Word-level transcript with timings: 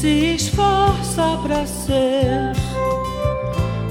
Se 0.00 0.34
esforça 0.34 1.38
para 1.42 1.66
ser 1.66 2.52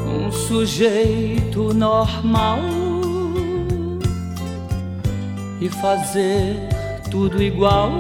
um 0.08 0.32
sujeito 0.32 1.72
normal 1.72 2.58
e 5.62 5.70
fazer 5.70 6.56
tudo 7.12 7.44
igual. 7.44 7.92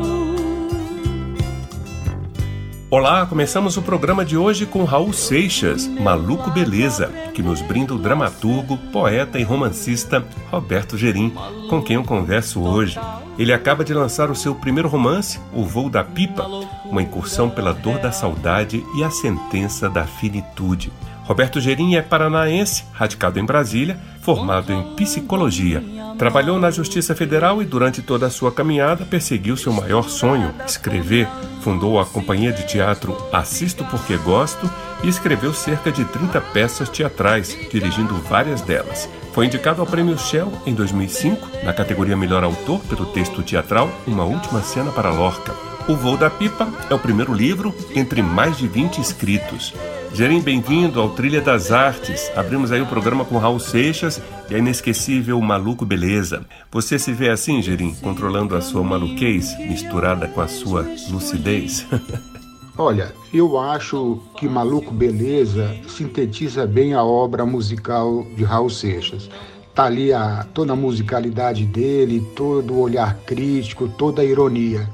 Olá, 2.90 3.27
começamos 3.27 3.77
o 3.77 3.84
programa 3.84 4.26
de 4.26 4.36
hoje 4.36 4.66
com 4.66 4.84
Raul 4.84 5.14
Seixas, 5.14 5.86
Maluco 5.86 6.50
Beleza, 6.50 7.09
que 7.36 7.44
nos 7.44 7.62
brinda 7.62 7.94
o 7.94 8.00
dramaturgo, 8.00 8.76
poeta 8.91 9.38
e 9.38 9.44
romancista 9.44 10.26
Roberto 10.50 10.98
Gerim, 10.98 11.31
com 11.70 11.80
quem 11.80 11.98
eu 11.98 12.03
converso 12.03 12.59
hoje. 12.59 13.00
Ele 13.38 13.53
acaba 13.53 13.86
de 13.86 13.94
lançar 13.94 14.31
o 14.31 14.36
seu 14.36 14.55
primeiro 14.55 14.89
romance, 14.89 15.39
O 15.53 15.64
Voo 15.64 15.91
da 15.91 16.03
Pipa, 16.03 16.45
uma 16.90 17.02
incursão 17.02 17.50
pela 17.50 17.73
dor 17.73 18.00
da 18.00 18.12
saudade 18.12 18.84
e 18.95 19.04
a 19.04 19.09
sentença 19.09 19.90
da 19.90 20.06
finitude. 20.06 20.92
Roberto 21.30 21.62
Gerim 21.62 21.96
é 21.96 22.02
paranaense, 22.02 22.86
radicado 22.92 23.40
em 23.40 23.46
Brasília, 23.46 24.00
formado 24.20 24.73
em 24.73 24.96
psicologia. 24.96 25.84
Trabalhou 26.18 26.59
na 26.59 26.72
Justiça 26.72 27.14
Federal 27.14 27.62
e 27.62 27.66
durante 27.66 28.02
toda 28.02 28.26
a 28.26 28.31
sua 28.31 28.52
caminhada 28.52 29.06
perseguiu 29.06 29.56
seu 29.56 29.72
maior 29.72 30.09
sonho, 30.09 30.52
escrever. 30.66 31.28
Fundou 31.62 32.00
a 32.00 32.06
companhia 32.06 32.52
de 32.52 32.66
teatro 32.66 33.16
Assisto 33.31 33.86
Porque 33.86 34.18
Gosto 34.18 34.68
e 35.03 35.08
escreveu 35.08 35.53
cerca 35.53 35.92
de 35.92 36.03
30 36.03 36.42
peças 36.42 36.90
teatrais, 36.90 37.56
dirigindo 37.72 38.16
várias 38.16 38.62
delas. 38.62 39.08
Foi 39.31 39.46
indicado 39.46 39.81
ao 39.81 39.88
Prêmio 39.88 40.18
Shell 40.18 40.52
em 40.66 40.74
2005, 40.74 41.48
na 41.64 41.74
categoria 41.74 42.18
Melhor 42.18 42.44
Autor, 42.44 42.80
pelo 42.90 43.06
texto 43.06 43.44
teatral 43.44 43.88
Uma 44.08 44.24
Última 44.24 44.62
Cena 44.64 44.92
para 44.92 45.12
Lorca. 45.12 45.69
O 45.88 45.95
Voo 45.95 46.17
da 46.17 46.30
Pipa 46.30 46.67
é 46.89 46.94
o 46.94 46.99
primeiro 46.99 47.33
livro 47.33 47.73
entre 47.95 48.22
mais 48.22 48.58
de 48.58 48.67
20 48.67 48.99
escritos. 48.99 49.73
Gerim, 50.13 50.41
bem-vindo 50.41 50.99
ao 50.99 51.09
Trilha 51.09 51.41
das 51.41 51.72
Artes. 51.72 52.31
Abrimos 52.35 52.72
aí 52.72 52.81
o 52.81 52.85
programa 52.85 53.25
com 53.25 53.38
Raul 53.38 53.59
Seixas 53.59 54.22
e 54.50 54.55
a 54.55 54.57
inesquecível 54.57 55.39
Maluco 55.41 55.85
Beleza. 55.85 56.45
Você 56.72 57.00
se 57.00 57.11
vê 57.11 57.30
assim, 57.30 57.61
Gerim, 57.61 57.94
controlando 57.95 58.55
a 58.55 58.61
sua 58.61 58.83
maluquez 58.83 59.57
misturada 59.59 60.27
com 60.27 60.41
a 60.41 60.47
sua 60.47 60.85
lucidez? 61.09 61.85
Olha, 62.77 63.13
eu 63.33 63.59
acho 63.59 64.19
que 64.38 64.47
Maluco 64.47 64.94
Beleza 64.94 65.75
sintetiza 65.88 66.66
bem 66.66 66.94
a 66.94 67.03
obra 67.03 67.45
musical 67.45 68.25
de 68.38 68.44
Raul 68.44 68.69
Seixas. 68.69 69.30
Tá 69.75 69.85
ali 69.85 70.13
a, 70.13 70.45
toda 70.53 70.73
a 70.73 70.75
musicalidade 70.75 71.66
dele, 71.66 72.22
todo 72.35 72.73
o 72.73 72.80
olhar 72.80 73.16
crítico, 73.25 73.88
toda 73.88 74.22
a 74.22 74.25
ironia. 74.25 74.89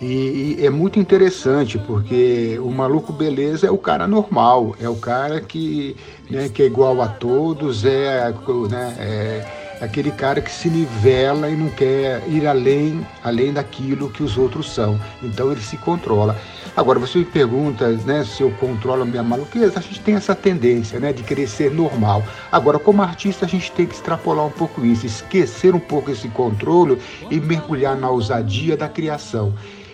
E, 0.00 0.56
e, 0.60 0.66
é 0.66 0.70
muito 0.70 1.00
interessante 1.00 1.76
porque 1.76 2.56
o 2.62 2.70
maluco 2.70 3.12
beleza 3.12 3.66
é 3.66 3.70
o 3.70 3.78
cara 3.78 4.06
normal, 4.06 4.76
é 4.80 4.88
o 4.88 4.94
cara 4.94 5.40
que, 5.40 5.96
né, 6.30 6.48
que 6.48 6.62
é 6.62 6.66
igual 6.66 7.02
a 7.02 7.08
todos, 7.08 7.84
é, 7.84 8.32
né, 8.70 8.96
é 8.98 9.58
aquele 9.80 10.10
cara 10.10 10.40
que 10.40 10.50
se 10.50 10.68
nivela 10.68 11.48
e 11.48 11.56
não 11.56 11.68
quer 11.68 12.22
ir 12.28 12.46
além, 12.46 13.06
além 13.22 13.52
daquilo 13.52 14.10
que 14.10 14.22
os 14.22 14.36
outros 14.36 14.72
são. 14.72 15.00
Então 15.22 15.50
ele 15.50 15.60
se 15.60 15.76
controla. 15.76 16.36
Agora, 16.76 16.98
você 16.98 17.18
me 17.18 17.24
pergunta 17.24 17.88
né, 17.88 18.24
se 18.24 18.42
eu 18.42 18.50
controlo 18.52 19.02
a 19.02 19.04
minha 19.04 19.22
maluqueza, 19.22 19.78
a 19.78 19.82
gente 19.82 20.00
tem 20.00 20.14
essa 20.14 20.34
tendência 20.34 21.00
né, 21.00 21.12
de 21.12 21.24
querer 21.24 21.48
ser 21.48 21.72
normal. 21.72 22.22
Agora, 22.52 22.78
como 22.78 23.02
artista, 23.02 23.46
a 23.46 23.48
gente 23.48 23.72
tem 23.72 23.86
que 23.86 23.94
extrapolar 23.94 24.46
um 24.46 24.50
pouco 24.50 24.84
isso, 24.84 25.04
esquecer 25.04 25.74
um 25.74 25.80
pouco 25.80 26.10
esse 26.10 26.28
controle 26.28 26.98
e 27.30 27.40
mergulhar 27.40 27.96
na 27.96 28.08
ousadia 28.08 28.76
da 28.76 28.88
criação. 28.88 29.52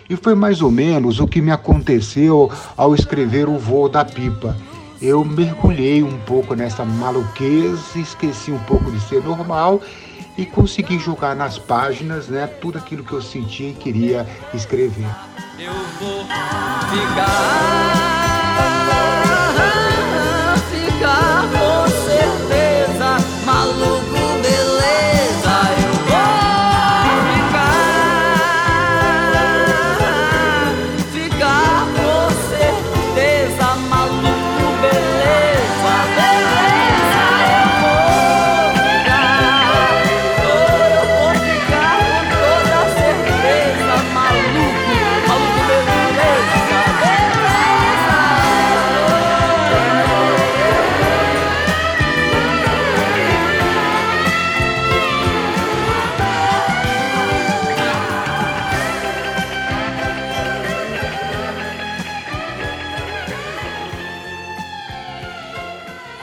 E 0.08 0.16
foi 0.16 0.34
mais 0.34 0.60
ou 0.60 0.70
menos 0.70 1.20
o 1.20 1.26
que 1.26 1.40
me 1.40 1.50
aconteceu 1.50 2.50
ao 2.76 2.94
escrever 2.94 3.48
O 3.48 3.58
Voo 3.58 3.88
da 3.88 4.04
Pipa. 4.04 4.56
Eu 5.00 5.24
mergulhei 5.24 6.02
um 6.02 6.18
pouco 6.20 6.54
nessa 6.54 6.84
maluquez, 6.84 7.94
esqueci 7.96 8.50
um 8.50 8.58
pouco 8.60 8.90
de 8.90 9.00
ser 9.00 9.22
normal 9.22 9.80
e 10.36 10.44
consegui 10.44 10.98
jogar 10.98 11.34
nas 11.34 11.58
páginas 11.58 12.28
né, 12.28 12.46
tudo 12.46 12.78
aquilo 12.78 13.04
que 13.04 13.12
eu 13.12 13.22
sentia 13.22 13.70
e 13.70 13.74
queria 13.74 14.26
escrever. 14.52 15.06
Eu 15.58 15.72
vou 16.00 16.24
ficar. 16.24 18.13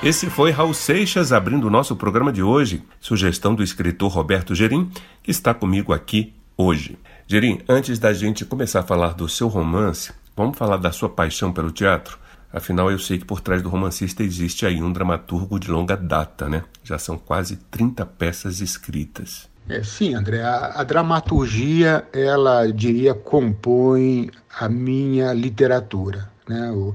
Esse 0.04 0.32
foi 0.32 0.50
Raul 0.50 0.74
Seixas 0.74 1.32
abrindo 1.32 1.68
o 1.68 1.70
nosso 1.70 1.96
programa 1.96 2.34
de 2.34 2.42
hoje, 2.42 2.84
sugestão 3.00 3.54
do 3.54 3.62
escritor 3.62 4.12
Roberto 4.12 4.56
Gerim, 4.56 4.90
que 5.22 5.30
está 5.30 5.54
comigo 5.54 5.94
aqui 5.94 6.34
hoje. 6.58 6.98
Gerim, 7.28 7.60
antes 7.70 8.00
da 8.00 8.12
gente 8.12 8.44
começar 8.44 8.80
a 8.80 8.84
falar 8.84 9.14
do 9.14 9.30
seu 9.30 9.48
romance, 9.48 10.12
vamos 10.36 10.58
falar 10.58 10.78
da 10.78 10.92
sua 10.92 11.08
paixão 11.08 11.54
pelo 11.54 11.70
teatro? 11.70 12.18
Afinal, 12.52 12.90
eu 12.90 12.98
sei 12.98 13.20
que 13.20 13.26
por 13.26 13.42
trás 13.42 13.62
do 13.62 13.70
romancista 13.70 14.24
existe 14.24 14.66
aí 14.66 14.82
um 14.82 14.92
dramaturgo 14.92 15.60
de 15.60 15.70
longa 15.70 15.96
data, 15.96 16.50
né? 16.50 16.64
Já 16.84 16.98
são 16.98 17.16
quase 17.16 17.58
30 17.70 18.04
peças 18.04 18.60
escritas. 18.60 19.48
É, 19.70 19.84
sim, 19.84 20.16
André, 20.16 20.42
a, 20.42 20.82
a 20.82 20.84
dramaturgia, 20.84 22.06
ela, 22.12 22.66
diria, 22.72 23.14
compõe 23.14 24.32
a 24.60 24.68
minha 24.68 25.32
literatura, 25.32 26.28
né? 26.50 26.72
O, 26.72 26.92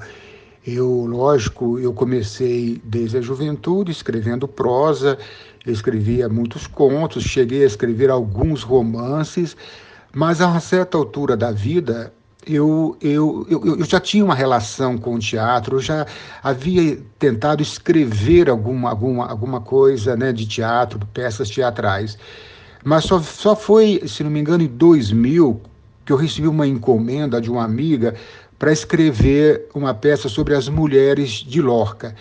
eu, 0.66 1.06
lógico, 1.06 1.78
eu 1.78 1.92
comecei 1.92 2.80
desde 2.82 3.18
a 3.18 3.20
juventude 3.20 3.92
escrevendo 3.92 4.48
prosa, 4.48 5.16
escrevia 5.64 6.28
muitos 6.28 6.66
contos, 6.66 7.22
cheguei 7.22 7.62
a 7.62 7.66
escrever 7.66 8.10
alguns 8.10 8.62
romances, 8.62 9.56
mas 10.12 10.40
a 10.40 10.48
uma 10.48 10.60
certa 10.60 10.98
altura 10.98 11.36
da 11.36 11.52
vida 11.52 12.12
eu, 12.44 12.96
eu, 13.00 13.46
eu, 13.50 13.78
eu, 13.78 13.84
já 13.84 13.98
tinha 14.00 14.24
uma 14.24 14.34
relação 14.34 14.96
com 14.96 15.14
o 15.14 15.18
teatro, 15.18 15.76
eu 15.76 15.80
já 15.80 16.06
havia 16.42 16.98
tentado 17.18 17.62
escrever 17.62 18.48
alguma, 18.48 18.90
alguma, 18.90 19.28
alguma 19.28 19.60
coisa 19.60 20.16
né, 20.16 20.32
de 20.32 20.46
teatro, 20.46 21.00
peças 21.12 21.50
teatrais. 21.50 22.16
Mas 22.84 23.04
só, 23.04 23.20
só 23.20 23.56
foi, 23.56 24.00
se 24.06 24.22
não 24.22 24.30
me 24.30 24.38
engano, 24.38 24.62
em 24.62 24.68
2000 24.68 25.60
que 26.04 26.12
eu 26.12 26.16
recebi 26.16 26.46
uma 26.46 26.68
encomenda 26.68 27.40
de 27.40 27.50
uma 27.50 27.64
amiga 27.64 28.14
para 28.58 28.72
escrever 28.72 29.68
uma 29.74 29.94
peça 29.94 30.28
sobre 30.28 30.54
as 30.54 30.68
mulheres 30.68 31.30
de 31.30 31.60
Lorca. 31.60 32.14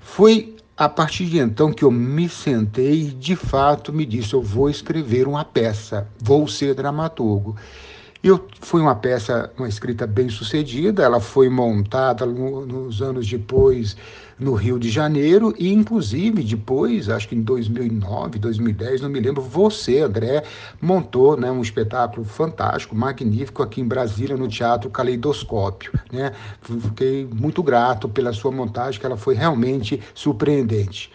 Foi 0.00 0.54
a 0.76 0.88
partir 0.88 1.26
de 1.26 1.38
então 1.38 1.72
que 1.72 1.84
eu 1.84 1.90
me 1.90 2.28
sentei 2.28 3.02
e 3.02 3.10
de 3.10 3.36
fato 3.36 3.92
me 3.92 4.04
disse: 4.04 4.34
eu 4.34 4.42
vou 4.42 4.68
escrever 4.68 5.28
uma 5.28 5.44
peça, 5.44 6.08
vou 6.18 6.48
ser 6.48 6.74
dramaturgo. 6.74 7.56
Eu, 8.22 8.46
foi 8.60 8.80
uma 8.80 8.94
peça, 8.94 9.52
uma 9.58 9.68
escrita 9.68 10.06
bem 10.06 10.30
sucedida, 10.30 11.02
ela 11.02 11.20
foi 11.20 11.50
montada 11.50 12.24
no, 12.24 12.64
nos 12.64 13.02
anos 13.02 13.26
depois 13.28 13.96
no 14.38 14.54
Rio 14.54 14.78
de 14.78 14.90
Janeiro 14.90 15.54
e, 15.58 15.72
inclusive, 15.72 16.42
depois, 16.42 17.08
acho 17.08 17.28
que 17.28 17.34
em 17.34 17.42
2009, 17.42 18.38
2010, 18.38 19.00
não 19.00 19.08
me 19.08 19.20
lembro, 19.20 19.42
você, 19.42 20.00
André, 20.00 20.44
montou 20.80 21.36
né, 21.36 21.50
um 21.50 21.62
espetáculo 21.62 22.24
fantástico, 22.24 22.94
magnífico 22.94 23.62
aqui 23.62 23.80
em 23.80 23.86
Brasília, 23.86 24.36
no 24.36 24.48
Teatro 24.48 24.90
Caleidoscópio. 24.90 25.92
Né? 26.12 26.32
Fiquei 26.60 27.26
muito 27.26 27.62
grato 27.62 28.08
pela 28.08 28.32
sua 28.32 28.50
montagem, 28.50 29.00
que 29.00 29.06
ela 29.06 29.16
foi 29.16 29.34
realmente 29.34 30.00
surpreendente. 30.14 31.10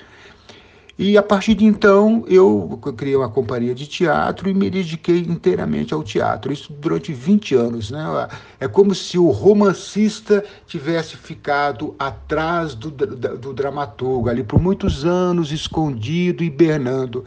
E 1.02 1.18
a 1.18 1.24
partir 1.24 1.56
de 1.56 1.64
então 1.64 2.26
eu 2.28 2.78
criei 2.98 3.16
uma 3.16 3.30
companhia 3.30 3.74
de 3.74 3.88
teatro 3.88 4.50
e 4.50 4.54
me 4.54 4.70
dediquei 4.70 5.20
inteiramente 5.20 5.94
ao 5.94 6.04
teatro. 6.04 6.52
Isso 6.52 6.74
durante 6.74 7.14
20 7.14 7.56
anos. 7.56 7.90
Né? 7.90 8.28
É 8.60 8.68
como 8.68 8.94
se 8.94 9.18
o 9.18 9.30
romancista 9.30 10.44
tivesse 10.68 11.16
ficado 11.16 11.96
atrás 11.98 12.76
do, 12.76 12.92
do, 12.92 13.38
do 13.38 13.54
dramaturgo, 13.54 14.28
ali 14.28 14.44
por 14.44 14.62
muitos 14.62 15.06
anos, 15.06 15.54
escondido, 15.54 16.44
hibernando. 16.44 17.24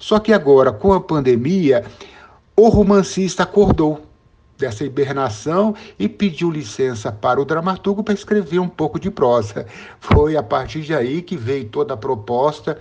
Só 0.00 0.18
que 0.18 0.32
agora, 0.32 0.72
com 0.72 0.92
a 0.92 1.00
pandemia, 1.00 1.84
o 2.56 2.68
romancista 2.68 3.44
acordou 3.44 4.02
dessa 4.62 4.84
hibernação 4.84 5.74
e 5.98 6.08
pediu 6.08 6.48
licença 6.48 7.10
para 7.10 7.40
o 7.40 7.44
dramaturgo 7.44 8.04
para 8.04 8.14
escrever 8.14 8.60
um 8.60 8.68
pouco 8.68 8.98
de 8.98 9.10
prosa. 9.10 9.66
Foi 9.98 10.36
a 10.36 10.42
partir 10.42 10.82
de 10.82 10.94
aí 10.94 11.20
que 11.20 11.36
veio 11.36 11.64
toda 11.64 11.94
a 11.94 11.96
proposta 11.96 12.78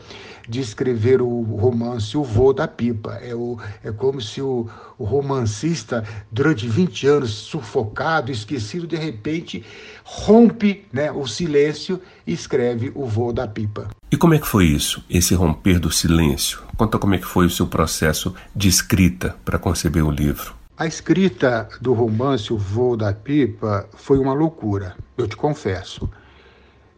de 0.47 0.59
escrever 0.59 1.23
o 1.23 1.41
romance 1.41 2.15
O 2.15 2.23
Voo 2.23 2.53
da 2.53 2.67
Pipa. 2.67 3.13
É, 3.13 3.33
o, 3.33 3.57
é 3.83 3.91
como 3.91 4.21
se 4.21 4.43
o, 4.43 4.69
o 4.95 5.03
romancista, 5.03 6.03
durante 6.31 6.67
20 6.67 7.07
anos 7.07 7.31
sufocado, 7.31 8.31
esquecido, 8.31 8.85
de 8.85 8.95
repente 8.95 9.65
rompe 10.03 10.85
né, 10.93 11.11
o 11.11 11.25
silêncio 11.25 11.99
e 12.27 12.33
escreve 12.33 12.91
O 12.93 13.07
Voo 13.07 13.33
da 13.33 13.47
Pipa. 13.47 13.87
E 14.11 14.17
como 14.17 14.35
é 14.35 14.39
que 14.39 14.47
foi 14.47 14.65
isso, 14.65 15.03
esse 15.09 15.33
romper 15.33 15.79
do 15.79 15.89
silêncio? 15.89 16.61
Conta 16.77 16.99
como 16.99 17.15
é 17.15 17.17
que 17.17 17.25
foi 17.25 17.47
o 17.47 17.49
seu 17.49 17.65
processo 17.65 18.35
de 18.55 18.67
escrita 18.67 19.35
para 19.43 19.57
conceber 19.57 20.05
o 20.05 20.11
livro. 20.11 20.60
A 20.81 20.87
escrita 20.87 21.69
do 21.79 21.93
romance 21.93 22.51
O 22.51 22.57
Voo 22.57 22.97
da 22.97 23.13
Pipa 23.13 23.87
foi 23.93 24.17
uma 24.17 24.33
loucura, 24.33 24.95
eu 25.15 25.27
te 25.27 25.37
confesso. 25.37 26.09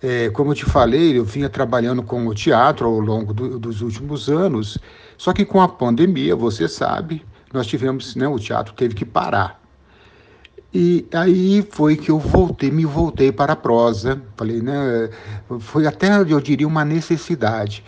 É, 0.02 0.30
como 0.30 0.52
eu 0.52 0.56
te 0.56 0.64
falei, 0.64 1.20
eu 1.20 1.26
vinha 1.26 1.50
trabalhando 1.50 2.02
com 2.02 2.26
o 2.26 2.34
teatro 2.34 2.88
ao 2.88 2.98
longo 2.98 3.34
do, 3.34 3.60
dos 3.60 3.82
últimos 3.82 4.30
anos, 4.30 4.80
só 5.18 5.34
que 5.34 5.44
com 5.44 5.60
a 5.60 5.68
pandemia, 5.68 6.34
você 6.34 6.66
sabe, 6.66 7.26
nós 7.52 7.68
tivemos, 7.68 8.16
né, 8.16 8.26
o 8.26 8.40
teatro 8.40 8.74
teve 8.74 8.96
que 8.96 9.04
parar. 9.04 9.62
E 10.74 11.06
aí 11.14 11.68
foi 11.70 11.98
que 11.98 12.10
eu 12.10 12.20
voltei, 12.20 12.72
me 12.72 12.86
voltei 12.86 13.34
para 13.34 13.52
a 13.52 13.58
prosa. 13.58 14.22
Falei, 14.38 14.62
né, 14.62 15.10
foi 15.60 15.86
até, 15.86 16.22
eu 16.22 16.40
diria, 16.40 16.66
uma 16.66 16.86
necessidade. 16.86 17.84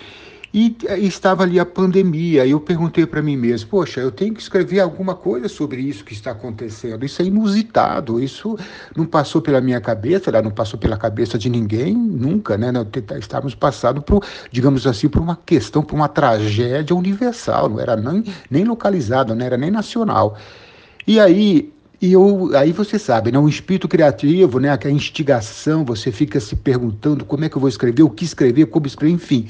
E, 0.57 0.74
estava 1.06 1.44
ali 1.44 1.60
a 1.60 1.66
pandemia. 1.66 2.46
E 2.46 2.52
eu 2.52 2.62
perguntei 2.62 3.06
para 3.06 3.22
mim 3.22 3.36
mesmo: 3.36 3.69
poxa, 3.69 4.00
eu 4.00 4.10
tenho 4.10 4.34
que 4.34 4.42
escrever 4.42 4.80
alguma 4.80 5.13
coisa 5.13 5.50
sobre 5.50 5.81
isso 5.81 6.06
que 6.06 6.13
está 6.13 6.31
acontecendo. 6.31 7.04
Isso 7.04 7.22
é 7.22 7.25
inusitado. 7.25 8.24
Isso 8.24 8.57
não 8.96 9.06
passou 9.06 9.42
pela 9.42 9.60
minha 9.60 9.81
cabeça, 9.81 10.31
não 10.42 10.52
passou 10.52 10.80
pela 10.80 10.96
cabeça 10.96 11.38
de 11.38 11.50
ninguém 11.50 11.94
nunca, 11.94 12.57
né? 12.57 12.72
Estávamos 13.19 13.54
passando 13.54 14.02
por, 14.02 14.25
digamos 14.50 14.88
assim, 14.88 15.10
por 15.10 15.22
uma 15.22 15.36
questão, 15.36 15.84
por 15.84 15.94
uma 15.94 16.07
tragédia 16.07 16.96
universal. 16.96 17.68
Não 17.68 17.81
era 17.81 17.98
nem, 17.98 18.24
nem 18.50 18.63
localizada, 18.63 19.36
não 19.36 19.46
era 19.46 19.58
nem 19.58 19.69
nacional. 19.69 20.38
E 21.06 21.19
aí 21.19 21.69
e 22.01 22.13
eu, 22.13 22.51
aí 22.56 22.72
você 22.72 22.98
sabe, 22.98 23.31
né, 23.31 23.40
o 23.40 23.50
espírito 23.50 23.88
criativo, 23.88 24.60
né, 24.60 24.69
a 24.69 24.90
instigação, 24.90 25.84
você 25.84 26.12
fica 26.12 26.40
se 26.40 26.56
perguntando 26.56 27.25
como 27.25 27.44
é 27.44 27.50
que 27.50 27.58
eu 27.58 27.60
vou 27.60 27.69
escrever, 27.69 28.04
o 28.04 28.10
que 28.10 28.24
escrever, 28.24 28.68
como 28.68 28.86
escrever, 28.86 29.13
enfim. 29.13 29.50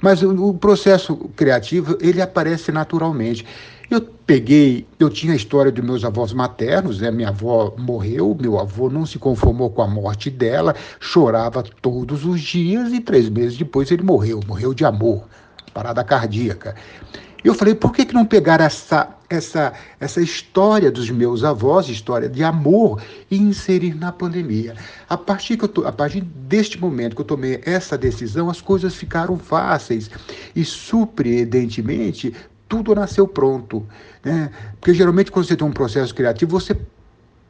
Mas 0.00 0.22
o, 0.22 0.54
processo 0.54 1.16
criativo, 1.36 1.96
ele 2.00 2.20
aparece 2.20 2.72
naturalmente. 2.72 3.44
Eu 3.90 4.00
peguei, 4.00 4.86
eu 4.98 5.10
tinha 5.10 5.34
a 5.34 5.36
história 5.36 5.70
dos 5.70 5.84
meus 5.84 6.04
avós 6.04 6.32
maternos, 6.32 7.00
né? 7.00 7.10
minha 7.10 7.28
avó 7.28 7.74
morreu, 7.76 8.36
meu 8.40 8.58
avô 8.58 8.88
não 8.88 9.04
se 9.04 9.18
conformou 9.18 9.70
com 9.70 9.82
a 9.82 9.86
morte 9.86 10.30
dela, 10.30 10.74
chorava 10.98 11.62
todos 11.82 12.24
os 12.24 12.40
dias 12.40 12.92
e 12.92 13.00
três 13.00 13.28
meses 13.28 13.58
depois 13.58 13.90
ele 13.90 14.02
morreu, 14.02 14.40
morreu 14.46 14.72
de 14.72 14.84
amor, 14.84 15.24
parada 15.72 16.02
cardíaca. 16.02 16.74
Eu 17.44 17.52
falei, 17.52 17.74
por 17.74 17.92
que, 17.92 18.06
que 18.06 18.14
não 18.14 18.24
pegar 18.24 18.58
essa, 18.58 19.06
essa, 19.28 19.74
essa 20.00 20.20
história 20.22 20.90
dos 20.90 21.10
meus 21.10 21.44
avós, 21.44 21.90
história 21.90 22.26
de 22.26 22.42
amor, 22.42 23.02
e 23.30 23.36
inserir 23.36 23.94
na 23.94 24.10
pandemia? 24.10 24.74
A 25.06 25.18
partir, 25.18 25.58
que 25.58 25.64
eu 25.64 25.68
to, 25.68 25.86
a 25.86 25.92
partir 25.92 26.22
deste 26.22 26.80
momento 26.80 27.14
que 27.14 27.20
eu 27.20 27.26
tomei 27.26 27.60
essa 27.66 27.98
decisão, 27.98 28.48
as 28.48 28.62
coisas 28.62 28.94
ficaram 28.94 29.38
fáceis. 29.38 30.10
E, 30.56 30.64
surpreendentemente, 30.64 32.34
tudo 32.66 32.94
nasceu 32.94 33.28
pronto. 33.28 33.86
Né? 34.24 34.50
Porque 34.80 34.94
geralmente, 34.94 35.30
quando 35.30 35.46
você 35.46 35.54
tem 35.54 35.66
um 35.66 35.72
processo 35.72 36.14
criativo, 36.14 36.58
você 36.58 36.74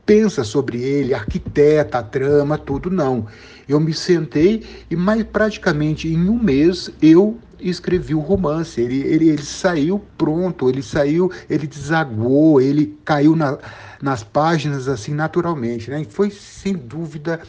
pensa 0.04 0.42
sobre 0.42 0.82
ele, 0.82 1.14
arquiteta 1.14 2.02
trama, 2.02 2.58
tudo. 2.58 2.90
Não. 2.90 3.26
Eu 3.68 3.78
me 3.78 3.94
sentei 3.94 4.64
e 4.90 4.96
mais 4.96 5.22
praticamente 5.22 6.08
em 6.08 6.28
um 6.28 6.38
mês 6.38 6.90
eu 7.00 7.38
escrevi 7.70 8.14
o 8.14 8.20
romance. 8.20 8.80
Ele, 8.80 9.00
ele, 9.02 9.28
ele 9.28 9.42
saiu 9.42 10.02
pronto, 10.16 10.68
ele 10.68 10.82
saiu, 10.82 11.30
ele 11.48 11.66
desaguou, 11.66 12.60
ele 12.60 12.98
caiu 13.04 13.34
na, 13.34 13.58
nas 14.00 14.22
páginas 14.22 14.88
assim 14.88 15.14
naturalmente. 15.14 15.90
Né? 15.90 16.02
E 16.02 16.04
foi, 16.04 16.30
sem 16.30 16.74
dúvida, 16.74 17.40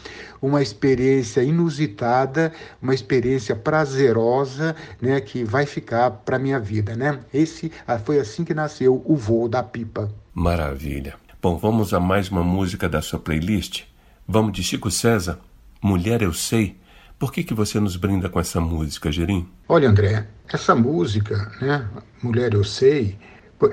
uma 0.42 0.62
experiência 0.62 1.44
inusitada, 1.44 2.54
uma 2.82 2.94
experiência 2.94 3.56
prazerosa 3.56 4.76
né? 5.02 5.20
que 5.20 5.44
vai 5.44 5.66
ficar 5.66 6.10
para 6.12 6.40
minha 6.40 6.60
vida. 6.60 6.96
Né? 6.96 7.20
Esse 7.34 7.72
ah, 7.88 8.00
Foi 8.00 8.20
assim 8.20 8.44
que 8.44 8.54
nasceu 8.54 9.02
o 9.06 9.16
Voo 9.16 9.50
da 9.50 9.62
Pipa. 9.62 10.12
Maravilha. 10.34 11.16
Bom, 11.42 11.58
vamos 11.58 11.94
a 11.94 12.00
mais 12.00 12.30
uma 12.30 12.44
música 12.44 12.90
da 12.90 13.02
sua 13.02 13.20
playlist? 13.20 13.84
Vamos 14.28 14.54
de 14.54 14.64
Chico 14.64 14.90
César, 14.90 15.40
Mulher 15.82 16.22
Eu 16.22 16.34
Sei. 16.34 16.76
Por 17.18 17.32
que, 17.32 17.44
que 17.44 17.54
você 17.54 17.80
nos 17.80 17.96
brinda 17.96 18.28
com 18.28 18.40
essa 18.40 18.60
música, 18.60 19.12
Gerim? 19.12 19.48
Olha, 19.70 19.90
André, 19.90 20.28
essa 20.52 20.76
música, 20.76 21.52
né, 21.62 21.88
Mulher 22.22 22.54
Eu 22.54 22.64
Sei, 22.64 23.18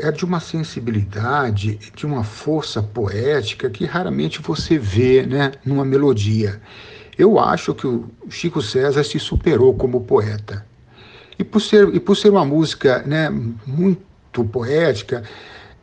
é 0.01 0.13
de 0.13 0.25
uma 0.25 0.39
sensibilidade, 0.39 1.79
de 1.95 2.07
uma 2.07 2.23
força 2.23 2.83
poética 2.83 3.69
que 3.69 3.85
raramente 3.85 4.41
você 4.41 4.79
vê 4.79 5.27
né, 5.27 5.53
numa 5.65 5.85
melodia. 5.85 6.61
Eu 7.19 7.39
acho 7.39 7.75
que 7.75 7.87
o 7.87 8.09
Chico 8.31 8.63
César 8.63 9.03
se 9.03 9.19
superou 9.19 9.75
como 9.75 10.03
poeta. 10.03 10.65
E 11.39 11.43
por 11.43 11.61
ser, 11.61 11.93
e 11.93 11.99
por 11.99 12.17
ser 12.17 12.31
uma 12.31 12.45
música 12.45 13.03
né, 13.05 13.29
muito 13.67 14.45
poética, 14.45 15.25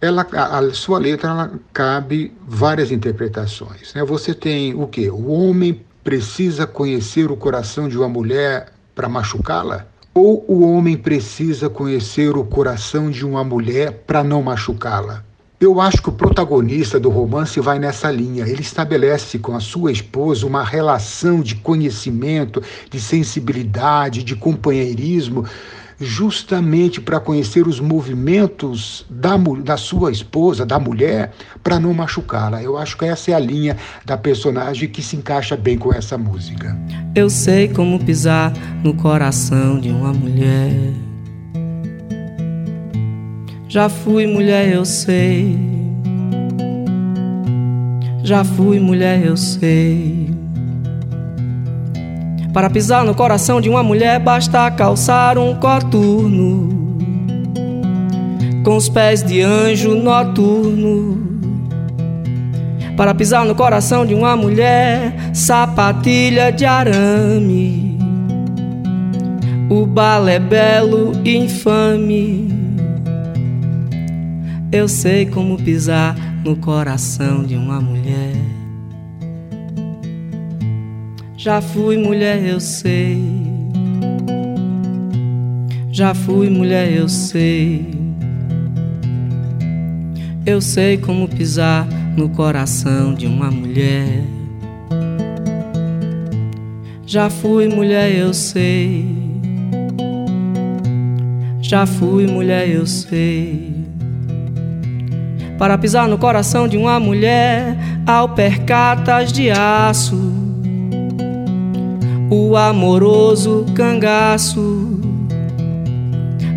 ela, 0.02 0.26
a, 0.32 0.74
sua 0.74 0.98
letra 0.98 1.30
ela 1.30 1.60
cabe 1.74 2.33
várias 2.48 2.90
interpretações. 2.90 3.94
Né? 3.94 4.04
Você 4.06 4.33
tem 4.33 4.74
o 4.74 4.88
quê? 4.88 5.10
O 5.10 5.30
homem 5.30 5.86
precisa 6.04 6.66
conhecer 6.66 7.32
o 7.32 7.38
coração 7.38 7.88
de 7.88 7.98
uma 7.98 8.10
mulher 8.10 8.74
para 8.96 9.10
machucá-la? 9.10 9.88
Ou 10.14 10.44
o 10.48 10.62
homem 10.62 10.98
precisa 10.98 11.70
conhecer 11.70 12.36
o 12.36 12.44
coração 12.44 13.10
de 13.10 13.26
uma 13.26 13.44
mulher 13.44 14.04
para 14.06 14.24
não 14.24 14.42
machucá-la? 14.42 15.24
Eu 15.60 15.82
acho 15.82 16.02
que 16.02 16.08
o 16.08 16.14
protagonista 16.14 16.98
do 16.98 17.10
romance 17.10 17.60
vai 17.60 17.80
nessa 17.80 18.10
linha. 18.10 18.48
Ele 18.48 18.62
estabelece 18.62 19.38
com 19.38 19.54
a 19.54 19.60
sua 19.60 19.92
esposa 19.92 20.48
uma 20.48 20.64
relação 20.64 21.42
de 21.42 21.56
conhecimento, 21.56 22.64
de 22.90 22.98
sensibilidade, 22.98 24.24
de 24.24 24.38
companheirismo, 24.38 25.46
justamente 26.00 27.02
para 27.02 27.20
conhecer 27.20 27.68
os 27.68 27.80
movimentos 27.80 29.06
da, 29.10 29.36
da 29.38 29.78
sua 29.78 30.12
esposa, 30.12 30.66
da 30.66 30.80
mulher, 30.80 31.32
para 31.62 31.80
não 31.80 31.94
machucá-la. 31.94 32.64
Eu 32.64 32.78
acho 32.78 32.98
que 32.98 33.06
essa 33.06 33.32
é 33.32 33.34
a 33.34 33.40
linha 33.40 33.76
da 34.06 34.18
personagem 34.18 34.88
que 34.88 35.02
se 35.02 35.16
encaixa 35.16 35.58
bem 35.58 35.78
com 35.78 35.94
essa 35.94 36.18
música. 36.18 36.78
Eu 37.16 37.30
sei 37.30 37.68
como 37.68 38.00
pisar 38.00 38.54
no 38.84 38.94
coração 38.94 39.80
de 39.80 39.90
uma 39.90 40.14
mulher. 40.14 40.94
Já 43.68 43.90
fui 43.90 44.26
mulher, 44.26 44.74
eu 44.74 44.86
sei. 44.86 45.58
Já 48.24 48.44
fui 48.44 48.80
mulher, 48.80 49.26
eu 49.26 49.36
sei. 49.36 50.39
Para 52.54 52.70
pisar 52.70 53.06
no 53.06 53.14
coração 53.14 53.62
de 53.62 53.70
uma 53.70 53.84
mulher 53.84 54.20
basta 54.20 54.70
calçar 54.72 55.38
um 55.38 55.56
coturno 55.56 56.80
com 58.64 58.76
os 58.76 58.90
pés 58.90 59.24
de 59.24 59.42
anjo 59.42 59.96
noturno. 59.96 61.28
Para 62.96 63.16
pisar 63.16 63.46
no 63.46 63.56
coração 63.56 64.06
de 64.06 64.14
uma 64.14 64.36
mulher, 64.36 65.14
sapatilha 65.34 66.52
de 66.52 66.66
arame. 66.66 67.98
O 69.70 69.86
balé 69.86 70.38
belo 70.40 71.14
e 71.24 71.38
infame. 71.38 72.50
Eu 74.72 74.88
sei 74.88 75.26
como 75.26 75.58
pisar 75.58 76.16
no 76.44 76.56
coração 76.56 77.44
de 77.44 77.56
uma 77.56 77.80
mulher. 77.80 78.58
Já 81.42 81.62
fui 81.62 81.96
mulher, 81.96 82.44
eu 82.44 82.60
sei. 82.60 83.24
Já 85.90 86.14
fui 86.14 86.50
mulher, 86.50 86.92
eu 86.92 87.08
sei. 87.08 87.90
Eu 90.46 90.60
sei 90.60 90.98
como 90.98 91.30
pisar 91.30 91.88
no 92.18 92.28
coração 92.28 93.14
de 93.14 93.26
uma 93.26 93.50
mulher. 93.50 94.22
Já 97.06 97.30
fui 97.30 97.69
mulher, 97.69 98.14
eu 98.14 98.34
sei. 98.34 99.08
Já 101.62 101.86
fui 101.86 102.28
mulher, 102.28 102.68
eu 102.68 102.86
sei. 102.86 103.86
Para 105.58 105.78
pisar 105.78 106.06
no 106.06 106.18
coração 106.18 106.68
de 106.68 106.76
uma 106.76 107.00
mulher, 107.00 107.78
ao 108.06 108.28
percatas 108.28 109.31
de 109.31 109.50
aço, 109.50 110.39
o 112.30 112.56
amoroso 112.56 113.66
cangaço 113.74 115.00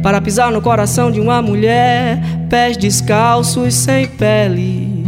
para 0.03 0.21
pisar 0.21 0.51
no 0.51 0.61
coração 0.61 1.11
de 1.11 1.21
uma 1.21 1.41
mulher, 1.41 2.21
pés 2.51 2.77
descalços 2.77 3.73
sem 3.73 4.07
pele. 4.07 5.05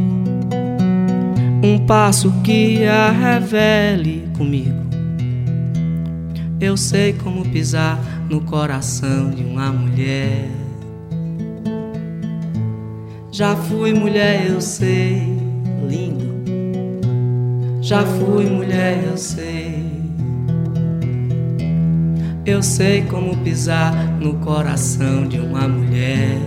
Um 1.62 1.84
passo 1.86 2.32
que 2.42 2.84
a 2.86 3.10
revele 3.10 4.28
comigo. 4.36 4.84
Eu 6.60 6.76
sei 6.76 7.12
como 7.12 7.44
pisar 7.44 7.98
no 8.30 8.40
coração 8.40 9.30
de 9.30 9.42
uma 9.42 9.70
mulher. 9.72 10.48
Já 13.32 13.56
fui 13.56 13.92
mulher, 13.92 14.46
eu 14.46 14.60
sei, 14.60 15.22
lindo. 15.88 16.32
Já 17.82 18.04
fui 18.06 18.44
mulher, 18.46 19.04
eu 19.10 19.16
sei. 19.16 20.03
Eu 22.46 22.62
sei 22.62 23.00
como 23.04 23.34
pisar 23.38 23.94
no 24.20 24.34
coração 24.34 25.26
de 25.26 25.40
uma 25.40 25.66
mulher. 25.66 26.38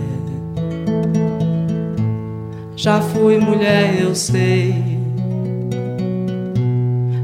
Já 2.76 3.00
fui 3.00 3.36
mulher, 3.38 4.00
eu 4.00 4.14
sei. 4.14 5.00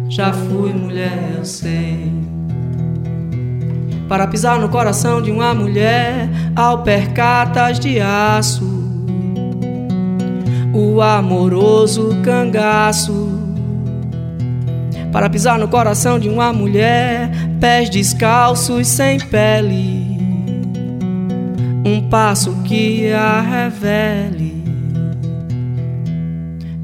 Já 0.08 0.32
fui 0.32 0.72
mulher, 0.72 1.34
eu 1.38 1.44
sei. 1.44 2.12
Para 4.08 4.26
pisar 4.26 4.58
no 4.58 4.68
coração 4.68 5.22
de 5.22 5.30
uma 5.30 5.54
mulher, 5.54 6.28
ao 6.56 6.82
percatas 6.82 7.78
de 7.78 8.00
aço, 8.00 8.68
o 10.72 11.00
amoroso 11.00 12.10
cangaço 12.24 13.33
para 15.14 15.30
pisar 15.30 15.60
no 15.60 15.68
coração 15.68 16.18
de 16.18 16.28
uma 16.28 16.52
mulher, 16.52 17.30
pés 17.60 17.88
descalços 17.88 18.88
sem 18.88 19.20
pele. 19.20 20.18
Um 21.86 22.08
passo 22.10 22.52
que 22.64 23.12
a 23.12 23.40
revele. 23.40 24.64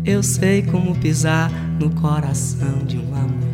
Eu 0.04 0.22
sei 0.22 0.62
como 0.62 0.94
pisar 0.94 1.50
no 1.80 1.90
coração 1.90 2.84
de 2.86 2.98
uma 2.98 3.18
mulher. 3.18 3.49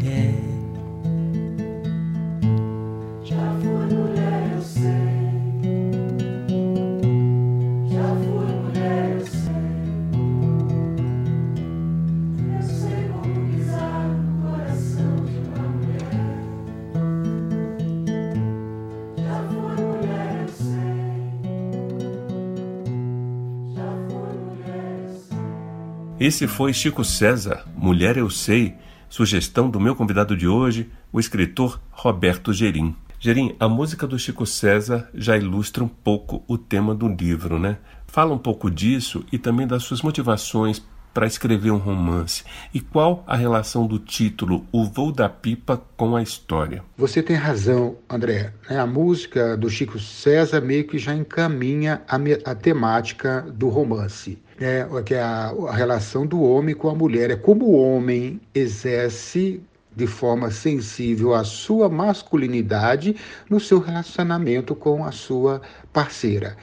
Esse 26.26 26.48
foi 26.48 26.72
Chico 26.72 27.04
César, 27.04 27.64
Mulher 27.76 28.16
Eu 28.16 28.28
Sei, 28.28 28.74
sugestão 29.08 29.70
do 29.70 29.78
meu 29.78 29.94
convidado 29.94 30.36
de 30.36 30.48
hoje, 30.48 30.90
o 31.12 31.20
escritor 31.20 31.80
Roberto 31.92 32.52
Gerim. 32.52 32.96
Gerim, 33.20 33.54
a 33.60 33.68
música 33.68 34.08
do 34.08 34.18
Chico 34.18 34.44
César 34.44 35.08
já 35.14 35.36
ilustra 35.36 35.84
um 35.84 35.88
pouco 35.88 36.42
o 36.48 36.58
tema 36.58 36.96
do 36.96 37.06
livro, 37.06 37.60
né? 37.60 37.78
Fala 38.08 38.34
um 38.34 38.38
pouco 38.38 38.68
disso 38.68 39.24
e 39.30 39.38
também 39.38 39.68
das 39.68 39.84
suas 39.84 40.02
motivações 40.02 40.84
para 41.14 41.28
escrever 41.28 41.70
um 41.70 41.78
romance? 41.78 42.42
E 42.74 42.80
qual 42.80 43.22
a 43.24 43.36
relação 43.36 43.86
do 43.86 44.00
título 44.00 44.66
O 44.72 44.84
Voo 44.84 45.12
da 45.12 45.28
Pipa 45.28 45.80
com 45.96 46.16
a 46.16 46.22
história? 46.24 46.82
Você 46.98 47.22
tem 47.22 47.36
razão, 47.36 47.98
André. 48.10 48.52
Né? 48.68 48.80
A 48.80 48.86
música 48.86 49.56
do 49.56 49.70
Chico 49.70 50.00
César 50.00 50.60
meio 50.60 50.88
que 50.88 50.98
já 50.98 51.14
encaminha 51.14 52.02
a, 52.08 52.16
a 52.50 52.54
temática 52.56 53.42
do 53.42 53.68
romance 53.68 54.44
é, 54.60 54.86
que 55.04 55.14
é 55.14 55.20
a, 55.20 55.52
a 55.68 55.72
relação 55.72 56.26
do 56.26 56.42
homem 56.42 56.74
com 56.74 56.88
a 56.88 56.94
mulher. 56.94 57.30
É 57.30 57.36
como 57.36 57.66
o 57.66 57.76
homem 57.76 58.40
exerce 58.54 59.60
de 59.94 60.06
forma 60.06 60.50
sensível 60.50 61.34
a 61.34 61.42
sua 61.42 61.88
masculinidade 61.88 63.16
no 63.48 63.58
seu 63.58 63.78
relacionamento 63.78 64.74
com 64.74 65.04
a 65.04 65.10
sua 65.10 65.62
parceira. 65.92 66.56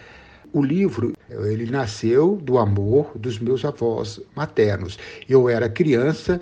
O 0.53 0.61
livro, 0.61 1.13
ele 1.29 1.65
nasceu 1.65 2.35
do 2.35 2.59
amor 2.59 3.11
dos 3.15 3.39
meus 3.39 3.65
avós 3.65 4.21
maternos. 4.35 4.99
Eu 5.27 5.49
era 5.49 5.67
criança 5.67 6.39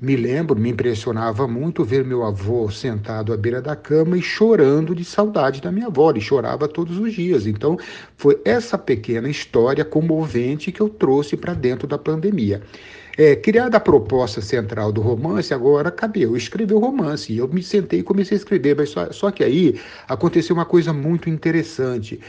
me 0.00 0.16
lembro, 0.16 0.58
me 0.58 0.70
impressionava 0.70 1.46
muito 1.46 1.84
ver 1.84 2.04
meu 2.04 2.24
avô 2.24 2.70
sentado 2.70 3.32
à 3.32 3.36
beira 3.36 3.60
da 3.60 3.76
cama 3.76 4.16
e 4.16 4.22
chorando 4.22 4.94
de 4.94 5.04
saudade 5.04 5.60
da 5.60 5.70
minha 5.70 5.88
avó. 5.88 6.10
Ele 6.10 6.20
chorava 6.20 6.66
todos 6.66 6.98
os 6.98 7.12
dias. 7.12 7.46
Então, 7.46 7.76
foi 8.16 8.40
essa 8.44 8.78
pequena 8.78 9.28
história 9.28 9.84
comovente 9.84 10.72
que 10.72 10.80
eu 10.80 10.88
trouxe 10.88 11.36
para 11.36 11.52
dentro 11.52 11.86
da 11.86 11.98
pandemia. 11.98 12.62
É, 13.18 13.36
criada 13.36 13.76
a 13.76 13.80
proposta 13.80 14.40
central 14.40 14.92
do 14.92 15.00
romance, 15.00 15.52
agora 15.52 15.90
cabe 15.90 16.22
eu 16.22 16.36
escrever 16.36 16.74
o 16.74 16.78
romance. 16.78 17.32
E 17.32 17.38
eu 17.38 17.48
me 17.48 17.62
sentei 17.62 18.00
e 18.00 18.02
comecei 18.02 18.36
a 18.36 18.40
escrever, 18.40 18.76
mas 18.76 18.90
só, 18.90 19.10
só 19.12 19.30
que 19.30 19.44
aí 19.44 19.78
aconteceu 20.08 20.54
uma 20.54 20.64
coisa 20.64 20.92
muito 20.92 21.28
interessante. 21.28 22.20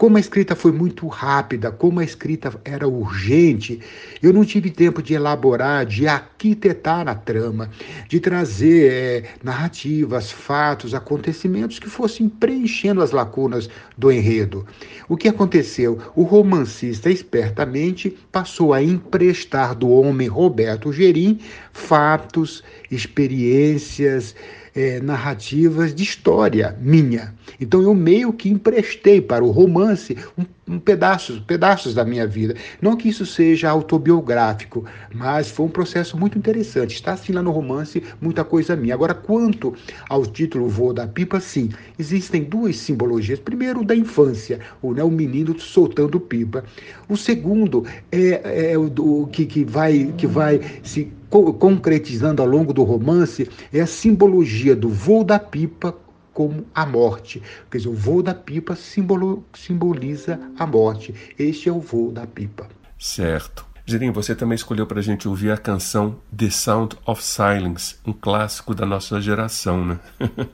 Como 0.00 0.16
a 0.16 0.20
escrita 0.20 0.56
foi 0.56 0.72
muito 0.72 1.06
rápida, 1.06 1.70
como 1.70 2.00
a 2.00 2.04
escrita 2.04 2.58
era 2.64 2.88
urgente, 2.88 3.80
eu 4.22 4.32
não 4.32 4.46
tive 4.46 4.70
tempo 4.70 5.02
de 5.02 5.12
elaborar, 5.12 5.84
de 5.84 6.08
arquitetar 6.08 7.06
a 7.06 7.14
trama, 7.14 7.68
de 8.08 8.18
trazer 8.18 8.90
é, 8.90 9.24
narrativas, 9.44 10.30
fatos, 10.30 10.94
acontecimentos 10.94 11.78
que 11.78 11.90
fossem 11.90 12.30
preenchendo 12.30 13.02
as 13.02 13.10
lacunas 13.10 13.68
do 13.96 14.10
enredo. 14.10 14.66
O 15.06 15.18
que 15.18 15.28
aconteceu? 15.28 15.98
O 16.16 16.22
romancista 16.22 17.10
espertamente 17.10 18.16
passou 18.32 18.72
a 18.72 18.82
emprestar 18.82 19.74
do 19.74 19.90
homem 19.90 20.28
Roberto 20.40 20.90
Gerim 20.90 21.38
fatos, 21.70 22.64
experiências, 22.90 24.34
é, 24.80 24.98
narrativas 25.00 25.94
de 25.94 26.02
história 26.02 26.74
minha. 26.80 27.34
Então 27.60 27.82
eu 27.82 27.94
meio 27.94 28.32
que 28.32 28.48
emprestei 28.48 29.20
para 29.20 29.44
o 29.44 29.50
romance 29.50 30.16
um, 30.38 30.44
um 30.66 30.78
pedaços, 30.78 31.38
pedaços 31.40 31.92
da 31.92 32.02
minha 32.02 32.26
vida. 32.26 32.54
Não 32.80 32.96
que 32.96 33.08
isso 33.08 33.26
seja 33.26 33.68
autobiográfico, 33.68 34.86
mas 35.14 35.50
foi 35.50 35.66
um 35.66 35.70
processo 35.70 36.16
muito 36.16 36.38
interessante. 36.38 36.94
Está 36.94 37.12
assim 37.12 37.32
lá 37.32 37.42
no 37.42 37.50
romance, 37.50 38.02
muita 38.20 38.42
coisa 38.42 38.74
minha. 38.74 38.94
Agora, 38.94 39.12
quanto 39.12 39.74
ao 40.08 40.24
título 40.24 40.66
Voo 40.68 40.94
da 40.94 41.06
Pipa, 41.06 41.40
sim, 41.40 41.68
existem 41.98 42.44
duas 42.44 42.76
simbologias. 42.76 43.38
Primeiro, 43.38 43.84
da 43.84 43.94
infância, 43.94 44.60
o, 44.80 44.94
né, 44.94 45.04
o 45.04 45.10
menino 45.10 45.58
soltando 45.60 46.18
pipa. 46.18 46.64
O 47.06 47.16
segundo 47.16 47.84
é, 48.10 48.72
é 48.72 48.78
o 48.78 48.88
do, 48.88 49.26
que, 49.26 49.44
que, 49.44 49.64
vai, 49.64 50.14
que 50.16 50.26
vai 50.26 50.60
se 50.82 51.12
concretizando 51.30 52.42
ao 52.42 52.48
longo 52.48 52.72
do 52.72 52.82
romance 52.82 53.48
é 53.72 53.80
a 53.80 53.86
simbologia 53.86 54.74
do 54.74 54.88
voo 54.88 55.22
da 55.22 55.38
pipa 55.38 55.94
como 56.32 56.66
a 56.74 56.84
morte. 56.84 57.42
Quer 57.70 57.78
dizer, 57.78 57.88
o 57.88 57.94
voo 57.94 58.22
da 58.22 58.34
pipa 58.34 58.74
simbolo, 58.74 59.44
simboliza 59.54 60.40
a 60.58 60.66
morte. 60.66 61.14
Este 61.38 61.68
é 61.68 61.72
o 61.72 61.80
voo 61.80 62.10
da 62.10 62.26
pipa. 62.26 62.68
Certo. 62.98 63.64
Gerim, 63.86 64.12
você 64.12 64.34
também 64.34 64.54
escolheu 64.54 64.86
para 64.86 65.00
a 65.00 65.02
gente 65.02 65.26
ouvir 65.26 65.50
a 65.50 65.56
canção 65.56 66.16
The 66.36 66.50
Sound 66.50 66.96
of 67.04 67.22
Silence, 67.24 67.96
um 68.06 68.12
clássico 68.12 68.74
da 68.74 68.86
nossa 68.86 69.20
geração, 69.20 69.84
né? 69.84 69.98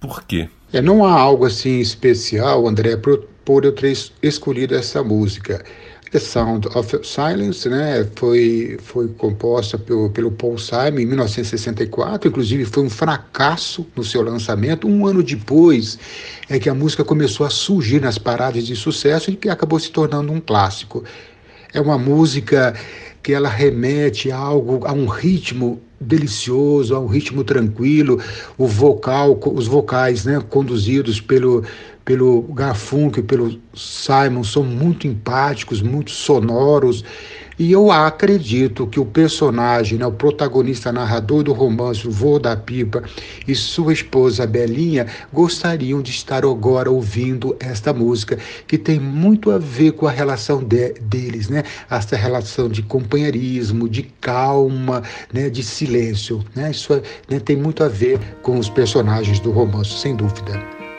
por 0.00 0.24
quê? 0.24 0.48
É, 0.72 0.82
não 0.82 1.04
há 1.04 1.12
algo 1.12 1.46
assim 1.46 1.78
especial, 1.78 2.66
André, 2.66 2.96
por 2.96 3.64
eu 3.64 3.72
ter 3.72 3.96
escolhido 4.22 4.74
essa 4.74 5.04
música. 5.04 5.64
The 6.14 6.20
Sound 6.20 6.68
of 6.76 6.96
Silence, 7.02 7.68
né, 7.68 8.06
foi, 8.14 8.78
foi 8.80 9.08
composta 9.08 9.76
pelo, 9.76 10.08
pelo 10.10 10.30
Paul 10.30 10.56
Simon 10.56 11.00
em 11.00 11.06
1964, 11.06 12.28
inclusive 12.28 12.64
foi 12.64 12.84
um 12.84 12.88
fracasso 12.88 13.84
no 13.96 14.04
seu 14.04 14.22
lançamento. 14.22 14.86
Um 14.86 15.08
ano 15.08 15.24
depois 15.24 15.98
é 16.48 16.56
que 16.60 16.68
a 16.68 16.74
música 16.74 17.02
começou 17.02 17.44
a 17.44 17.50
surgir 17.50 18.00
nas 18.00 18.16
paradas 18.16 18.64
de 18.64 18.76
sucesso 18.76 19.32
e 19.32 19.34
que 19.34 19.48
acabou 19.48 19.80
se 19.80 19.90
tornando 19.90 20.32
um 20.32 20.38
clássico. 20.38 21.02
É 21.72 21.80
uma 21.80 21.98
música 21.98 22.76
que 23.20 23.32
ela 23.32 23.48
remete 23.48 24.30
a 24.30 24.36
algo, 24.36 24.86
a 24.86 24.92
um 24.92 25.06
ritmo 25.06 25.82
delicioso, 26.00 26.94
a 26.94 27.00
um 27.00 27.06
ritmo 27.08 27.42
tranquilo, 27.42 28.22
o 28.56 28.68
vocal, 28.68 29.36
os 29.52 29.66
vocais, 29.66 30.24
né, 30.24 30.40
conduzidos 30.48 31.20
pelo 31.20 31.64
pelo 32.04 32.42
Garfunkel, 32.42 33.24
pelo 33.24 33.58
Simon, 33.74 34.44
são 34.44 34.62
muito 34.62 35.06
empáticos, 35.06 35.80
muito 35.80 36.10
sonoros 36.10 37.04
e 37.58 37.70
eu 37.70 37.90
acredito 37.92 38.86
que 38.86 38.98
o 38.98 39.04
personagem, 39.04 39.98
né, 39.98 40.06
o 40.06 40.12
protagonista 40.12 40.90
narrador 40.90 41.44
do 41.44 41.52
romance, 41.52 42.06
o 42.06 42.10
vô 42.10 42.38
da 42.38 42.56
pipa, 42.56 43.02
e 43.46 43.54
sua 43.54 43.92
esposa 43.92 44.46
Belinha 44.46 45.06
gostariam 45.32 46.02
de 46.02 46.10
estar 46.10 46.44
agora 46.44 46.90
ouvindo 46.90 47.56
esta 47.60 47.92
música, 47.92 48.38
que 48.66 48.76
tem 48.76 48.98
muito 48.98 49.52
a 49.52 49.58
ver 49.58 49.92
com 49.92 50.06
a 50.06 50.10
relação 50.10 50.62
de, 50.64 50.94
deles, 50.94 51.48
né? 51.48 51.62
Essa 51.88 52.16
relação 52.16 52.68
de 52.68 52.82
companheirismo, 52.82 53.88
de 53.88 54.02
calma, 54.20 55.02
né, 55.32 55.48
de 55.48 55.62
silêncio. 55.62 56.44
Né? 56.56 56.72
Isso 56.72 57.00
né, 57.28 57.38
tem 57.38 57.56
muito 57.56 57.84
a 57.84 57.88
ver 57.88 58.18
com 58.42 58.58
os 58.58 58.68
personagens 58.68 59.38
do 59.38 59.52
romance, 59.52 60.00
sem 60.00 60.16
dúvida. 60.16 60.73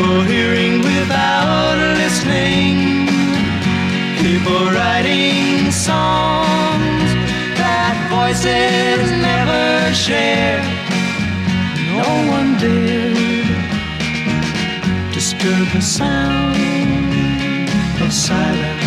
People 0.00 0.22
hearing 0.22 0.78
without 0.78 1.76
listening. 1.98 3.06
People 4.24 4.70
writing 4.72 5.70
songs 5.70 7.10
that 7.60 7.94
voices 8.08 9.10
never 9.20 9.92
share. 9.92 10.64
No 11.92 12.08
one 12.32 12.56
dared 12.56 13.46
disturb 15.12 15.68
the 15.74 15.82
sound 15.82 16.56
of 18.00 18.10
silence. 18.10 18.80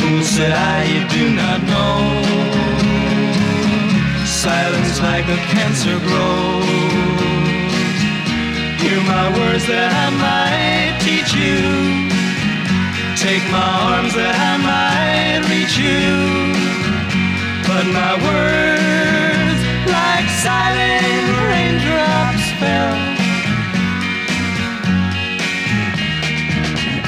Fool 0.00 0.22
said 0.24 0.50
I, 0.50 0.82
you 0.90 1.02
do 1.14 1.24
not 1.36 1.62
know. 1.70 1.94
Silence 4.26 4.98
like 5.00 5.28
a 5.28 5.38
cancer 5.54 5.96
grows. 6.00 7.09
Hear 8.82 9.00
my 9.14 9.26
words 9.38 9.66
that 9.66 9.90
I 10.04 10.08
might 10.24 10.94
teach 11.04 11.30
you. 11.34 11.60
Take 13.16 13.44
my 13.52 13.70
arms 13.92 14.14
that 14.14 14.34
I 14.50 14.54
might 14.68 15.40
reach 15.50 15.76
you 15.76 16.70
but 17.70 17.86
my 17.92 18.14
words, 18.26 19.60
like 19.86 20.28
silent 20.44 21.26
raindrops, 21.48 22.46
fell. 22.60 22.96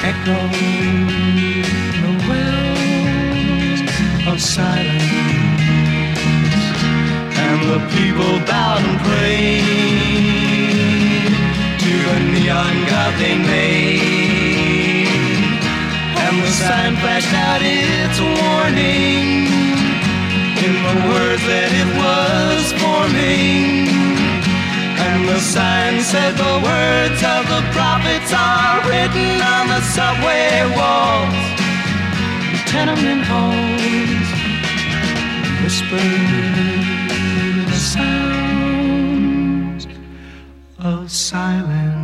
Echo 0.09 0.39
the 2.03 2.13
wells 2.27 3.81
of 4.31 4.37
silence, 4.41 5.03
and 7.45 7.59
the 7.71 7.79
people 7.95 8.33
bowed 8.47 8.83
and 8.89 8.99
prayed 9.01 10.42
neon 12.43 12.75
made, 13.47 14.27
and 16.23 16.35
the 16.43 16.51
sign 16.51 16.93
flashed 16.97 17.33
out 17.33 17.61
its 17.63 18.19
warning 18.19 19.47
in 20.65 20.73
the 20.87 20.95
words 21.07 21.43
that 21.47 21.71
it 21.71 21.89
was 22.03 22.63
forming. 22.83 23.87
And 25.07 25.19
the 25.29 25.39
sign 25.39 26.01
said 26.01 26.35
the 26.35 26.59
words 26.67 27.23
of 27.23 27.47
the 27.53 27.63
prophets 27.71 28.31
are 28.35 28.83
written 28.89 29.41
on 29.55 29.67
the 29.73 29.81
subway 29.95 30.67
walls, 30.75 31.39
tenement 32.67 33.23
halls, 33.23 34.29
whispered 35.63 36.27
the 37.71 37.79
sounds 37.95 38.63
of 40.79 41.09
silence. 41.09 42.02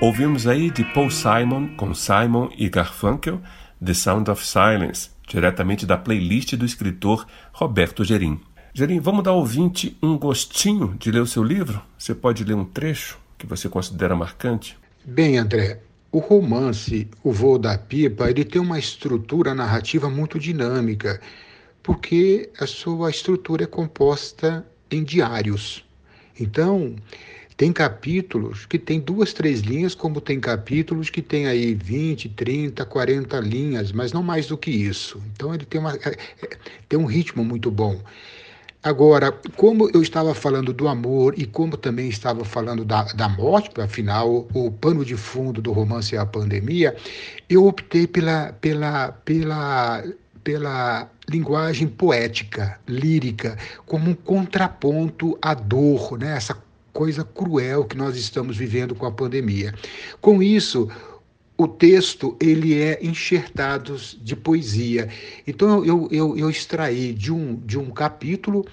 Ouvimos 0.00 0.46
aí 0.46 0.70
de 0.70 0.84
Paul 0.84 1.10
Simon 1.10 1.74
com 1.76 1.92
Simon 1.92 2.50
e 2.56 2.68
Garfunkel, 2.68 3.40
The 3.84 3.92
Sound 3.92 4.30
of 4.30 4.46
Silence, 4.46 5.10
diretamente 5.26 5.84
da 5.84 5.98
playlist 5.98 6.54
do 6.54 6.64
escritor 6.64 7.26
Roberto 7.52 8.04
Gerim. 8.04 8.40
Gerim, 8.72 9.00
vamos 9.00 9.24
dar 9.24 9.32
ao 9.32 9.38
ouvinte 9.38 9.98
um 10.00 10.16
gostinho 10.16 10.94
de 11.00 11.10
ler 11.10 11.20
o 11.20 11.26
seu 11.26 11.42
livro? 11.42 11.82
Você 11.98 12.14
pode 12.14 12.44
ler 12.44 12.54
um 12.54 12.64
trecho 12.64 13.18
que 13.36 13.44
você 13.44 13.68
considera 13.68 14.14
marcante? 14.14 14.78
Bem, 15.04 15.36
André, 15.36 15.80
o 16.12 16.20
romance 16.20 17.08
O 17.24 17.32
Voo 17.32 17.58
da 17.58 17.76
Pipa 17.76 18.30
ele 18.30 18.44
tem 18.44 18.62
uma 18.62 18.78
estrutura 18.78 19.52
narrativa 19.52 20.08
muito 20.08 20.38
dinâmica, 20.38 21.20
porque 21.82 22.50
a 22.60 22.68
sua 22.68 23.10
estrutura 23.10 23.64
é 23.64 23.66
composta 23.66 24.64
em 24.92 25.02
diários. 25.02 25.84
Então, 26.38 26.94
tem 27.58 27.72
capítulos 27.72 28.64
que 28.66 28.78
tem 28.78 29.00
duas, 29.00 29.32
três 29.32 29.62
linhas, 29.62 29.92
como 29.92 30.20
tem 30.20 30.38
capítulos 30.38 31.10
que 31.10 31.20
tem 31.20 31.48
aí 31.48 31.74
20, 31.74 32.28
30, 32.28 32.86
40 32.86 33.40
linhas, 33.40 33.90
mas 33.90 34.12
não 34.12 34.22
mais 34.22 34.46
do 34.46 34.56
que 34.56 34.70
isso. 34.70 35.20
Então 35.34 35.52
ele 35.52 35.64
tem, 35.64 35.80
uma, 35.80 35.92
é, 35.92 36.16
é, 36.40 36.56
tem 36.88 36.96
um 36.96 37.04
ritmo 37.04 37.44
muito 37.44 37.68
bom. 37.68 38.00
Agora, 38.80 39.32
como 39.56 39.90
eu 39.92 40.00
estava 40.00 40.36
falando 40.36 40.72
do 40.72 40.86
amor 40.86 41.34
e 41.36 41.44
como 41.46 41.76
também 41.76 42.08
estava 42.08 42.44
falando 42.44 42.84
da, 42.84 43.02
da 43.02 43.28
morte, 43.28 43.80
afinal, 43.80 44.46
o 44.54 44.70
pano 44.70 45.04
de 45.04 45.16
fundo 45.16 45.60
do 45.60 45.72
romance 45.72 46.14
é 46.14 46.18
a 46.18 46.24
pandemia, 46.24 46.94
eu 47.50 47.66
optei 47.66 48.06
pela, 48.06 48.52
pela, 48.60 49.10
pela, 49.24 50.04
pela 50.44 51.10
linguagem 51.28 51.88
poética, 51.88 52.78
lírica, 52.86 53.58
como 53.84 54.12
um 54.12 54.14
contraponto 54.14 55.36
à 55.42 55.54
dor, 55.54 56.16
né? 56.16 56.36
essa 56.36 56.54
coisa 56.92 57.24
cruel 57.24 57.84
que 57.84 57.96
nós 57.96 58.16
estamos 58.16 58.56
vivendo 58.56 58.94
com 58.94 59.06
a 59.06 59.12
pandemia. 59.12 59.74
Com 60.20 60.42
isso, 60.42 60.88
o 61.56 61.66
texto 61.66 62.36
ele 62.40 62.80
é 62.80 62.98
enxertado 63.04 63.96
de 64.22 64.36
poesia. 64.36 65.08
Então 65.46 65.84
eu, 65.84 66.08
eu, 66.10 66.36
eu 66.36 66.48
extraí 66.48 67.12
de 67.12 67.32
um, 67.32 67.56
de 67.56 67.78
um 67.78 67.90
capítulo 67.90 68.64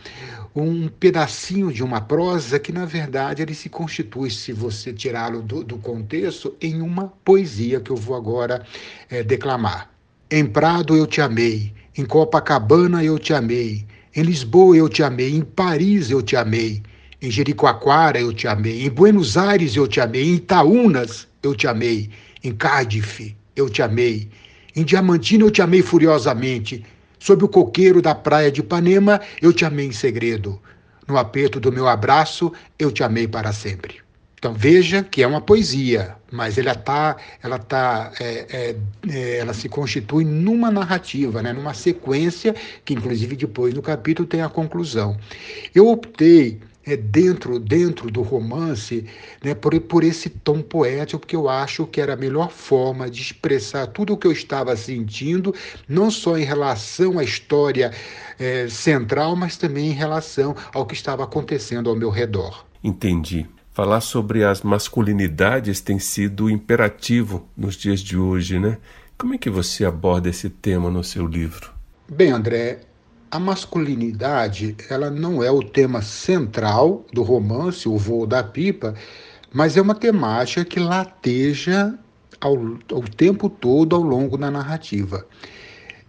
um 0.56 0.88
pedacinho 0.88 1.72
de 1.72 1.84
uma 1.84 2.00
prosa 2.00 2.58
que, 2.58 2.72
na 2.72 2.86
verdade, 2.86 3.42
ele 3.42 3.54
se 3.54 3.68
constitui, 3.68 4.32
se 4.32 4.54
você 4.54 4.94
tirá-lo 4.94 5.42
do, 5.42 5.64
do, 5.64 5.78
contexto, 5.78 6.56
em 6.62 6.82
uma 6.82 7.12
poesia 7.26 7.82
que 7.82 7.92
eu 7.92 7.98
vou 7.98 8.16
agora 8.16 8.66
é, 9.10 9.22
declamar. 9.22 9.92
Em 10.32 10.46
Prado 10.46 10.96
eu 10.96 11.06
te 11.06 11.20
amei, 11.20 11.74
em 11.98 12.06
Copacabana 12.06 13.04
eu 13.04 13.20
te 13.20 13.34
amei, 13.34 13.86
Em 14.16 14.24
Lisboa 14.24 14.78
eu 14.78 14.88
te 14.88 15.04
amei, 15.04 15.36
em 15.36 15.42
Paris 15.42 16.10
eu 16.10 16.22
te 16.22 16.38
amei, 16.38 16.82
em 17.22 17.32
Jericoacoara 17.32 18.20
eu 18.20 18.34
te 18.34 18.48
amei, 18.48 18.86
em 18.86 18.90
Buenos 18.90 19.38
Aires 19.38 19.76
eu 19.76 19.88
te 19.88 20.00
amei, 20.00 20.24
em 20.24 20.36
Itaúnas 20.36 21.28
eu 21.42 21.56
te 21.56 21.68
amei, 21.68 22.10
em 22.44 22.52
Cardiff 22.52 23.36
eu 23.56 23.70
te 23.70 23.82
amei, 23.82 24.30
em 24.76 24.84
Diamantina 24.84 25.44
eu 25.44 25.52
te 25.52 25.62
amei 25.62 25.82
furiosamente, 25.82 26.84
sob 27.20 27.46
o 27.46 27.50
coqueiro 27.50 28.02
da 28.02 28.14
praia 28.14 28.52
de 28.52 28.60
Ipanema 28.60 29.22
eu 29.42 29.54
te 29.54 29.66
amei 29.66 29.88
em 29.88 29.92
segredo, 29.92 30.62
no 31.08 31.18
aperto 31.18 31.60
do 31.60 31.72
meu 31.72 31.88
abraço 31.88 32.52
eu 32.78 32.92
te 32.92 33.04
amei 33.04 33.28
para 33.28 33.54
sempre. 33.54 34.06
Então 34.38 34.54
veja 34.54 35.02
que 35.02 35.24
é 35.24 35.28
uma 35.28 35.42
poesia, 35.42 36.16
mas 36.32 36.60
ela 36.60 36.76
tá, 36.76 37.16
ela 37.42 37.58
tá, 37.58 38.12
é, 38.20 38.46
é, 38.52 38.76
é, 39.10 39.38
ela 39.38 39.54
se 39.54 39.68
constitui 39.68 40.24
numa 40.24 40.70
narrativa, 40.70 41.42
né, 41.42 41.52
numa 41.52 41.74
sequência 41.74 42.54
que 42.84 42.94
inclusive 42.94 43.36
depois 43.36 43.74
no 43.74 43.82
capítulo 43.82 44.28
tem 44.28 44.44
a 44.44 44.50
conclusão. 44.50 45.18
Eu 45.74 45.88
optei 45.88 46.60
é, 46.86 46.96
dentro 46.96 47.60
dentro 47.60 48.12
do 48.12 48.22
romance 48.22 49.06
né, 49.44 49.56
por, 49.56 49.80
por 49.82 50.04
esse 50.04 50.30
tom 50.30 50.62
poético, 50.62 51.20
porque 51.20 51.36
eu 51.36 51.50
acho 51.50 51.86
que 51.88 52.00
era 52.00 52.14
a 52.14 52.18
melhor 52.18 52.52
forma 52.52 53.10
de 53.10 53.22
expressar 53.22 53.88
tudo 53.88 54.14
o 54.14 54.18
que 54.18 54.28
eu 54.28 54.32
estava 54.32 54.76
sentindo, 54.76 55.54
não 55.88 56.12
só 56.12 56.38
em 56.38 56.44
relação 56.44 57.18
à 57.20 57.24
história 57.24 57.92
é, 58.40 58.68
central, 58.70 59.36
mas 59.36 59.58
também 59.58 59.88
em 59.88 59.94
relação 59.94 60.56
ao 60.74 60.86
que 60.86 60.94
estava 60.94 61.24
acontecendo 61.24 61.90
ao 61.90 61.96
meu 61.96 62.10
redor. 62.10 62.66
Entendi. 62.84 63.48
Falar 63.72 64.00
sobre 64.00 64.44
as 64.44 64.62
masculinidades 64.62 65.82
tem 65.82 66.00
sido 66.00 66.50
imperativo 66.50 67.46
nos 67.58 67.76
dias 67.76 68.00
de 68.00 68.18
hoje, 68.18 68.58
né? 68.58 68.78
Como 69.18 69.34
é 69.34 69.38
que 69.38 69.50
você 69.50 69.84
aborda 69.84 70.30
esse 70.30 70.50
tema 70.50 70.90
no 70.90 71.04
seu 71.04 71.26
livro? 71.26 71.74
Bem, 72.10 72.32
André, 72.32 72.82
a 73.36 73.40
masculinidade 73.40 74.78
ela 74.90 75.10
não 75.10 75.44
é 75.44 75.52
o 75.52 75.62
tema 75.62 76.02
central 76.02 77.06
do 77.12 77.22
romance 77.22 77.88
O 77.88 77.98
Voo 77.98 78.26
da 78.26 78.42
Pipa, 78.42 78.96
mas 79.54 79.76
é 79.76 79.82
uma 79.82 79.94
temática 79.94 80.64
que 80.64 80.80
lateja 80.80 81.94
ao, 82.40 82.58
tempo 83.18 83.50
todo 83.50 83.94
ao 83.94 84.02
longo 84.02 84.38
da 84.38 84.50
narrativa. 84.50 85.28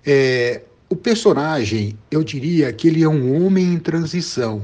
É, 0.04 0.62
o 0.88 0.94
personagem, 0.94 1.98
eu 2.12 2.22
diria 2.22 2.72
que 2.72 2.86
ele 2.86 3.02
é 3.02 3.08
um 3.08 3.44
homem 3.44 3.74
em 3.74 3.78
transição. 3.78 4.62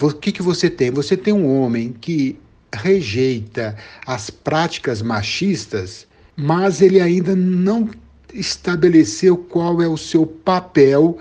O 0.00 0.12
que, 0.12 0.30
que 0.30 0.42
você 0.42 0.70
tem? 0.70 0.92
Você 0.92 1.16
tem 1.16 1.34
um 1.34 1.52
homem 1.52 1.92
que 2.00 2.38
rejeita 2.72 3.76
as 4.06 4.30
práticas 4.30 5.02
machistas, 5.02 6.06
mas 6.36 6.80
ele 6.80 7.00
ainda 7.00 7.34
não 7.34 7.90
estabeleceu 8.32 9.36
qual 9.36 9.82
é 9.82 9.88
o 9.88 9.96
seu 9.96 10.24
papel 10.24 11.18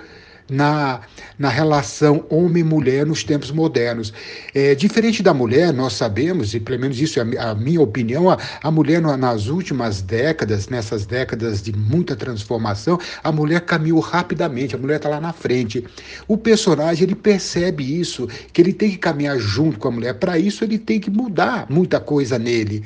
na, 0.50 1.02
na 1.38 1.50
relação 1.50 2.26
homem-mulher 2.30 3.06
nos 3.06 3.24
tempos 3.24 3.52
modernos. 3.52 4.14
É, 4.54 4.74
diferente 4.76 5.22
da 5.22 5.34
mulher, 5.34 5.74
nós 5.74 5.94
sabemos, 5.94 6.54
e 6.54 6.60
pelo 6.60 6.80
menos 6.80 7.00
isso 7.00 7.20
é 7.20 7.24
a, 7.38 7.54
minha 7.54 7.82
opinião, 7.82 8.30
a, 8.30 8.38
a 8.62 8.72
mulher 8.72 9.02
nas 9.02 9.48
últimas 9.48 10.02
décadas, 10.02 10.70
nessas 10.70 11.06
décadas 11.06 11.62
de 11.62 11.76
muita 11.76 12.16
transformação, 12.16 13.00
a 13.24 13.32
mulher 13.32 13.62
caminhou 13.62 14.00
rapidamente, 14.00 14.76
a 14.76 14.78
mulher 14.78 14.98
está 14.98 15.10
lá 15.10 15.20
na 15.20 15.34
frente. 15.34 15.86
O 16.28 16.38
personagem 16.38 17.04
ele 17.04 17.16
percebe 17.16 18.00
isso, 18.00 18.28
que 18.54 18.62
ele 18.62 18.74
tem 18.74 18.92
que 18.92 18.98
caminhar 18.98 19.38
junto 19.38 19.80
com 19.80 19.88
a 19.88 19.92
mulher. 19.92 20.14
Para 20.16 20.38
isso, 20.38 20.64
ele 20.64 20.78
tem 20.78 21.00
que 21.00 21.10
mudar 21.10 21.68
muita 21.70 22.00
coisa 22.00 22.40
nele. 22.40 22.84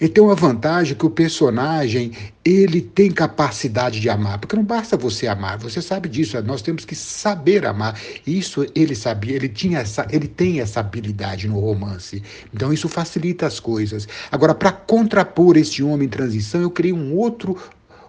E 0.00 0.08
tem 0.08 0.22
uma 0.22 0.34
vantagem 0.34 0.96
que 0.96 1.06
o 1.06 1.10
personagem 1.10 2.12
ele 2.44 2.80
tem 2.80 3.10
capacidade 3.10 4.00
de 4.00 4.10
amar, 4.10 4.38
porque 4.38 4.54
não 4.54 4.64
basta 4.64 4.96
você 4.96 5.26
amar, 5.26 5.58
você 5.58 5.80
sabe 5.80 6.08
disso, 6.08 6.40
nós 6.42 6.60
temos 6.60 6.84
que 6.84 6.94
saber 6.94 7.64
amar. 7.64 7.98
Isso 8.26 8.66
ele 8.74 8.94
sabia, 8.94 9.36
ele 9.36 9.48
tinha 9.48 9.78
essa, 9.78 10.06
ele 10.10 10.28
tem 10.28 10.60
essa 10.60 10.80
habilidade 10.80 11.48
no 11.48 11.58
romance. 11.58 12.22
Então 12.52 12.72
isso 12.72 12.88
facilita 12.88 13.46
as 13.46 13.58
coisas. 13.58 14.06
Agora 14.30 14.54
para 14.54 14.72
contrapor 14.72 15.56
este 15.56 15.82
homem 15.82 16.06
em 16.06 16.10
transição, 16.10 16.60
eu 16.60 16.70
criei 16.70 16.92
um 16.92 17.16
outro 17.16 17.56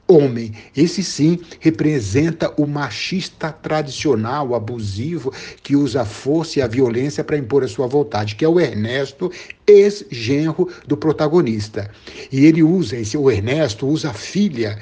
homem. 0.08 0.52
Esse 0.76 1.04
sim 1.04 1.39
representa 1.60 2.54
o 2.58 2.68
machista 2.68 3.52
tradicional, 3.52 4.54
abusivo, 4.54 5.34
que 5.63 5.76
usa 5.76 6.02
a 6.02 6.06
força 6.06 6.60
e 6.60 6.62
a 6.62 6.68
violência 6.68 7.24
para 7.24 7.38
impor 7.38 7.63
a 7.63 7.68
sua 7.68 7.88
vontade, 7.88 8.36
que 8.36 8.46
é 8.46 8.50
o 8.50 8.60
Ernesto, 8.60 9.32
ex-genro 9.65 10.70
do 10.88 10.96
protagonista. 10.96 11.89
E 12.32 12.46
ele 12.46 12.62
usa, 12.62 12.96
esse, 12.98 13.18
o 13.18 13.30
Ernesto 13.32 13.88
usa 13.88 14.12
a 14.12 14.13
filha 14.13 14.80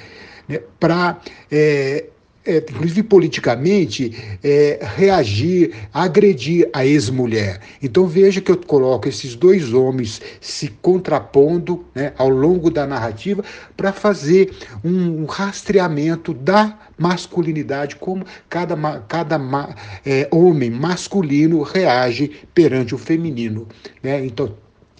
né, 0.48 0.60
para 0.80 1.22
é, 1.50 2.06
é, 2.46 2.58
inclusive 2.58 3.04
politicamente, 3.04 4.38
é, 4.44 4.80
reagir, 4.96 5.74
agredir 5.94 6.70
a 6.74 6.86
ex-mulher. 6.86 7.62
Então 7.82 8.06
veja 8.06 8.42
que 8.42 8.52
eu 8.52 8.58
coloco 8.58 9.08
esses 9.08 9.36
dois 9.36 9.74
homens 9.74 10.22
se 10.42 10.68
contrapondo 10.82 11.86
né, 11.96 12.14
ao 12.18 12.30
longo 12.30 12.70
da 12.70 12.86
narrativa 12.86 13.44
para 13.78 13.94
fazer 13.94 14.54
um 14.84 15.26
rastreamento 15.26 16.34
da 16.34 16.78
masculinidade, 16.98 17.96
como 17.96 18.26
cada, 18.50 18.76
cada 19.08 19.40
é, 20.06 20.28
homem 20.32 20.70
masculino 20.70 21.62
reage 21.62 22.32
perante 22.54 22.94
o 22.94 22.98
feminino. 22.98 23.68
Né? 24.02 24.26
Então, 24.26 24.54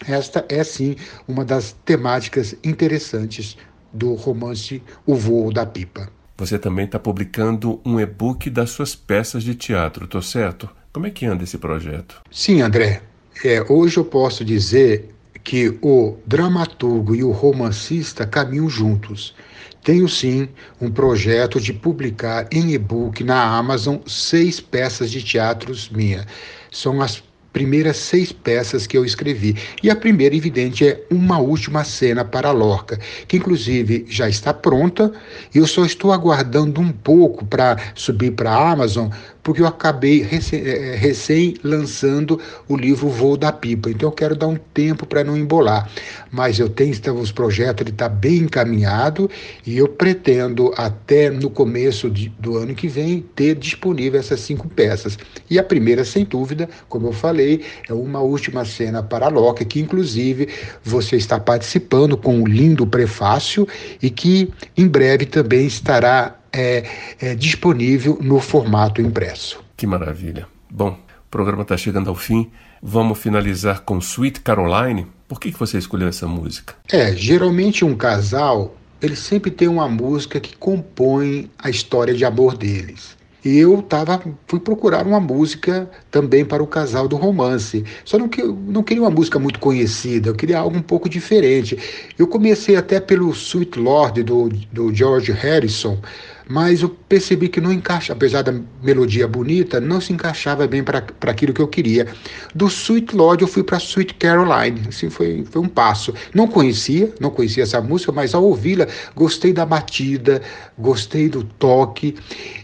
esta 0.08 0.46
é 0.50 0.64
sim 0.64 0.96
uma 1.28 1.46
das 1.46 1.76
temáticas 1.86 2.56
interessantes 2.64 3.58
do 3.92 4.14
romance 4.16 4.82
O 5.06 5.16
Voo 5.16 5.52
da 5.52 5.66
Pipa. 5.66 6.23
Você 6.44 6.60
também 6.60 6.84
está 6.84 7.00
publicando 7.00 7.80
um 7.86 7.98
e-book 8.02 8.50
das 8.50 8.72
suas 8.72 8.94
peças 8.94 9.44
de 9.44 9.56
teatro, 9.56 10.06
tô 10.06 10.22
certo? 10.22 10.70
Como 10.92 11.08
é 11.08 11.10
que 11.10 11.26
anda 11.26 11.46
esse 11.46 11.58
projeto? 11.58 12.22
Sim, 12.30 12.62
André. 12.62 13.02
É, 13.46 13.64
hoje 13.72 13.96
eu 13.96 14.04
posso 14.04 14.44
dizer 14.44 15.16
que 15.42 15.80
o 15.82 16.18
dramaturgo 16.28 17.16
e 17.16 17.24
o 17.24 17.32
romancista 17.32 18.28
caminham 18.28 18.70
juntos. 18.70 19.34
Tenho 19.82 20.10
sim 20.10 20.50
um 20.82 20.92
projeto 20.92 21.62
de 21.62 21.72
publicar 21.72 22.46
em 22.52 22.74
e-book 22.74 23.24
na 23.24 23.42
Amazon 23.42 24.00
seis 24.06 24.60
peças 24.60 25.10
de 25.10 25.24
teatros 25.24 25.90
minha. 25.90 26.28
São 26.70 27.02
as 27.02 27.24
primeiras 27.54 27.98
seis 27.98 28.32
peças 28.32 28.88
que 28.88 28.98
eu 28.98 29.06
escrevi. 29.06 29.56
E 29.82 29.90
a 29.90 29.96
primeira, 29.96 30.36
evidente, 30.36 30.86
é 30.86 31.06
Uma 31.10 31.38
Última 31.38 31.84
Cena 31.84 32.26
para 32.26 32.52
Lorca, 32.52 33.00
que 33.28 33.38
inclusive 33.38 34.06
já 34.10 34.28
está 34.28 34.52
pronta. 34.54 35.14
e 35.54 35.60
Eu 35.60 35.68
só 35.68 35.86
estou 35.86 36.12
aguardando 36.12 36.82
um 36.82 36.92
pouco 36.92 37.46
para 37.46 37.78
subir 37.94 38.32
para 38.32 38.52
a 38.52 38.72
Amazon, 38.72 39.10
porque 39.44 39.62
eu 39.62 39.68
acabei 39.68 40.22
eh, 40.22 40.96
recém, 40.96 41.56
lançando 41.64 42.40
o 42.68 42.78
livro 42.78 43.10
Voo 43.10 43.36
da 43.36 43.52
Pipa. 43.52 43.90
Então 43.92 44.08
eu 44.10 44.14
quero 44.14 44.36
dar 44.36 44.48
um 44.48 44.56
tempo 44.56 45.06
para 45.06 45.24
não 45.24 45.36
embolar. 45.36 45.90
Mas 46.32 46.58
eu 46.58 46.70
tenho 46.70 46.94
então, 46.94 47.20
os 47.20 47.32
projetos, 47.32 47.82
ele 47.82 47.90
está 47.90 48.08
bem 48.08 48.38
encaminhado 48.38 49.30
e 49.66 49.78
eu 49.78 49.88
pretendo 49.88 50.74
até 50.78 51.30
no 51.30 51.50
começo 51.50 52.10
de, 52.10 52.30
do 52.40 52.58
ano 52.58 52.74
que 52.74 52.88
vem 52.88 53.22
ter 53.36 53.56
disponível 53.56 54.20
essas 54.20 54.40
cinco 54.40 54.70
peças. 54.70 55.20
E 55.50 55.60
a 55.60 55.64
primeira, 55.64 56.06
sem 56.06 56.24
dúvida, 56.24 56.70
como 56.88 57.08
eu 57.08 57.14
falei, 57.14 57.62
é 57.90 57.94
uma 57.94 58.22
última 58.22 58.64
cena 58.64 59.04
para 59.04 59.28
Loki, 59.28 59.66
que 59.66 59.80
inclusive 59.82 60.48
você 60.84 61.18
está 61.18 61.40
participando 61.40 62.16
com 62.16 62.36
um 62.36 62.48
lindo 62.48 62.88
prefácio 62.88 63.68
e 64.02 64.10
que 64.10 64.50
em 64.78 64.88
breve 64.88 65.26
também 65.26 65.66
estará 65.66 66.40
é, 66.54 66.84
é, 67.20 67.36
disponível 67.36 68.20
no 68.22 68.40
formato 68.40 69.02
impresso. 69.02 69.60
Que 69.76 69.88
maravilha. 69.88 70.48
Bom, 70.70 70.92
o 70.92 71.30
programa 71.32 71.64
está 71.64 71.76
chegando 71.76 72.10
ao 72.10 72.16
fim. 72.16 72.52
Vamos 72.82 73.18
finalizar 73.18 73.82
com 73.82 73.98
Sweet 73.98 74.42
Caroline. 74.42 75.08
Por 75.28 75.40
que, 75.40 75.52
que 75.52 75.60
você 75.60 75.78
escolheu 75.78 76.08
essa 76.08 76.28
música? 76.28 76.76
É, 76.92 77.16
geralmente 77.16 77.84
um 77.84 77.96
casal, 77.96 78.76
ele 79.02 79.16
sempre 79.16 79.50
tem 79.50 79.68
uma 79.68 79.90
música 79.90 80.40
que 80.40 80.56
compõe 80.56 81.50
a 81.58 81.70
história 81.70 82.14
de 82.14 82.24
amor 82.24 82.56
deles. 82.56 83.18
E 83.44 83.58
eu 83.58 83.82
tava, 83.82 84.24
fui 84.48 84.60
procurar 84.60 85.06
uma 85.06 85.20
música 85.20 85.90
também 86.10 86.46
para 86.46 86.64
o 86.64 86.68
casal 86.68 87.10
do 87.10 87.18
romance. 87.18 87.84
Só 88.06 88.18
não, 88.18 88.30
que, 88.30 88.42
não 88.42 88.82
queria 88.82 89.04
uma 89.04 89.10
música 89.10 89.38
muito 89.38 89.60
conhecida, 89.60 90.30
eu 90.30 90.36
queria 90.36 90.60
algo 90.60 90.78
um 90.78 90.82
pouco 90.82 91.10
diferente. 91.10 91.78
Eu 92.18 92.26
comecei 92.26 92.78
até 92.78 93.02
pelo 93.02 93.30
Sweet 93.32 93.78
Lord 93.78 94.24
do, 94.24 94.50
do 94.72 94.94
George 94.96 95.34
Harrison, 95.34 96.00
mas 96.48 96.82
eu 96.82 96.96
percebi 97.14 97.48
que 97.48 97.62
não 97.62 97.72
encaixa, 97.72 98.12
apesar 98.12 98.42
da 98.42 98.52
melodia 98.82 99.28
bonita, 99.28 99.80
não 99.80 100.02
se 100.02 100.12
encaixava 100.12 100.66
bem 100.66 100.84
para 100.84 101.06
aquilo 101.30 101.54
que 101.54 101.62
eu 101.62 101.68
queria. 101.68 102.08
Do 102.56 102.66
Sweet 102.66 103.16
Lord 103.16 103.44
eu 103.44 103.48
fui 103.48 103.62
para 103.62 103.78
Sweet 103.78 104.16
Caroline, 104.16 104.82
assim 104.90 105.12
foi, 105.12 105.46
foi 105.46 105.62
um 105.62 105.68
passo. 105.68 106.12
Não 106.34 106.48
conhecia, 106.48 107.14
não 107.20 107.30
conhecia 107.30 107.62
essa 107.62 107.80
música, 107.80 108.12
mas 108.12 108.34
ao 108.34 108.44
ouvi-la 108.44 108.88
gostei 109.16 109.54
da 109.54 109.64
batida, 109.64 110.42
gostei 110.76 111.30
do 111.30 111.44
toque 111.44 112.16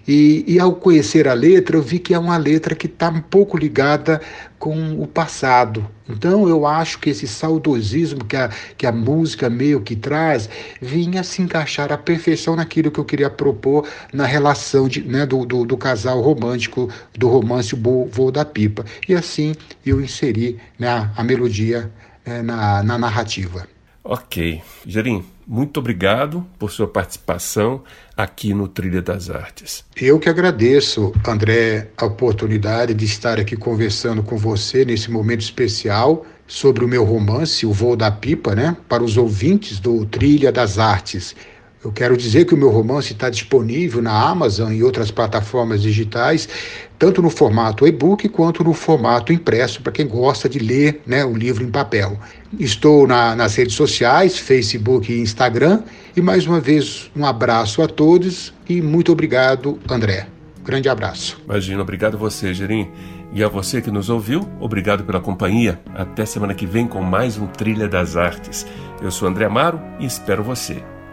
e, 0.07 0.43
e 0.47 0.59
ao 0.59 0.73
conhecer 0.73 1.27
a 1.27 1.33
letra 1.35 1.77
eu 1.77 1.83
vi 1.83 1.99
que 1.99 2.15
é 2.15 2.17
uma 2.17 2.35
letra 2.35 2.73
que 2.73 2.87
está 2.87 3.09
um 3.09 3.21
pouco 3.21 3.55
ligada 3.55 4.19
com 4.57 5.01
o 5.01 5.07
passado. 5.07 5.87
Então 6.09 6.49
eu 6.49 6.65
acho 6.65 6.99
que 6.99 7.11
esse 7.11 7.27
saudosismo 7.27 8.25
que 8.25 8.35
a, 8.35 8.49
que 8.77 8.85
a 8.85 8.91
música 8.91 9.49
meio 9.49 9.79
que 9.79 9.95
traz 9.95 10.49
vinha 10.81 11.23
se 11.23 11.41
encaixar 11.41 11.93
à 11.93 11.97
perfeição 11.97 12.55
naquilo 12.55 12.91
que 12.91 12.99
eu 12.99 13.05
queria 13.05 13.29
propor 13.29 13.87
na 14.11 14.25
relação 14.39 14.87
de, 14.87 15.01
né, 15.01 15.25
do, 15.25 15.45
do, 15.45 15.65
do, 15.65 15.77
casal 15.77 16.21
romântico, 16.21 16.89
do 17.17 17.27
romance 17.27 17.75
o 17.75 18.05
Voo 18.05 18.31
da 18.31 18.45
Pipa. 18.45 18.85
E 19.07 19.13
assim 19.13 19.53
eu 19.85 20.01
inseri 20.01 20.57
né, 20.77 21.11
a 21.15 21.23
melodia 21.23 21.91
é, 22.25 22.41
na, 22.41 22.81
na 22.81 22.97
narrativa. 22.97 23.67
Ok. 24.03 24.61
Gerim, 24.87 25.25
muito 25.45 25.79
obrigado 25.79 26.45
por 26.57 26.71
sua 26.71 26.87
participação 26.87 27.83
aqui 28.15 28.53
no 28.53 28.67
Trilha 28.67 29.01
das 29.01 29.29
Artes. 29.29 29.83
Eu 29.95 30.17
que 30.17 30.29
agradeço, 30.29 31.13
André, 31.27 31.89
a 31.97 32.05
oportunidade 32.05 32.93
de 32.93 33.05
estar 33.05 33.39
aqui 33.39 33.57
conversando 33.57 34.23
com 34.23 34.37
você 34.37 34.85
nesse 34.85 35.11
momento 35.11 35.41
especial 35.41 36.25
sobre 36.47 36.83
o 36.83 36.87
meu 36.87 37.03
romance, 37.03 37.65
O 37.65 37.71
Voo 37.71 37.95
da 37.95 38.09
Pipa, 38.09 38.55
né, 38.55 38.75
para 38.87 39.03
os 39.03 39.17
ouvintes 39.17 39.79
do 39.79 40.05
Trilha 40.05 40.51
das 40.51 40.79
Artes. 40.79 41.35
Eu 41.83 41.93
quero 41.93 42.17
dizer 42.17 42.45
que 42.45 42.53
o 42.53 42.57
meu 42.57 42.69
romance 42.69 43.13
está 43.13 43.29
disponível 43.29 44.01
na 44.01 44.11
Amazon 44.11 44.73
e 44.73 44.83
outras 44.83 45.11
plataformas 45.11 45.81
digitais, 45.81 46.49
tanto 46.97 47.21
no 47.21 47.29
formato 47.29 47.87
e-book 47.87 48.27
quanto 48.27 48.65
no 48.65 48.73
formato 48.73 49.31
impresso, 49.31 49.81
para 49.81 49.93
quem 49.93 50.05
gosta 50.05 50.49
de 50.49 50.59
ler 50.59 51.01
né, 51.05 51.23
o 51.23 51.33
livro 51.33 51.63
em 51.63 51.71
papel. 51.71 52.19
Estou 52.59 53.07
na, 53.07 53.33
nas 53.33 53.55
redes 53.55 53.75
sociais, 53.75 54.37
Facebook 54.37 55.09
e 55.09 55.21
Instagram. 55.21 55.81
E 56.17 56.21
mais 56.21 56.45
uma 56.45 56.59
vez, 56.59 57.09
um 57.15 57.25
abraço 57.25 57.81
a 57.81 57.87
todos 57.87 58.53
e 58.67 58.81
muito 58.81 59.13
obrigado, 59.13 59.79
André. 59.89 60.27
Grande 60.65 60.89
abraço. 60.89 61.41
Imagina, 61.45 61.81
obrigado 61.81 62.17
você, 62.17 62.53
Gerim. 62.53 62.89
E 63.31 63.41
a 63.41 63.47
você 63.47 63.81
que 63.81 63.89
nos 63.89 64.09
ouviu, 64.09 64.41
obrigado 64.59 65.05
pela 65.05 65.21
companhia. 65.21 65.79
Até 65.95 66.25
semana 66.25 66.53
que 66.53 66.65
vem 66.65 66.85
com 66.85 67.01
mais 67.01 67.37
um 67.37 67.47
Trilha 67.47 67.87
das 67.87 68.17
Artes. 68.17 68.67
Eu 69.01 69.11
sou 69.11 69.29
André 69.29 69.45
Amaro 69.45 69.79
e 69.97 70.05
espero 70.05 70.43
você. 70.43 70.83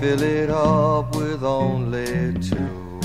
Fill 0.00 0.22
it 0.22 0.48
up 0.48 1.14
with 1.14 1.42
only 1.42 2.32
two. 2.40 3.00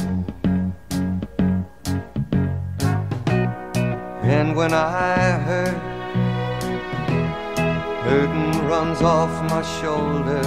And 4.24 4.56
when 4.56 4.74
I 4.74 5.32
hurt, 5.48 5.78
hurting 8.06 8.66
runs 8.66 9.02
off 9.02 9.30
my 9.52 9.62
shoulders. 9.82 10.46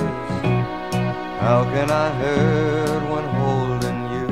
How 1.44 1.64
can 1.64 1.90
I 1.90 2.08
hurt 2.22 3.02
when 3.12 3.26
holding 3.40 4.00
you? 4.14 4.28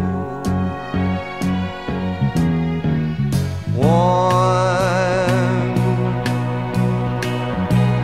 One 3.77 4.57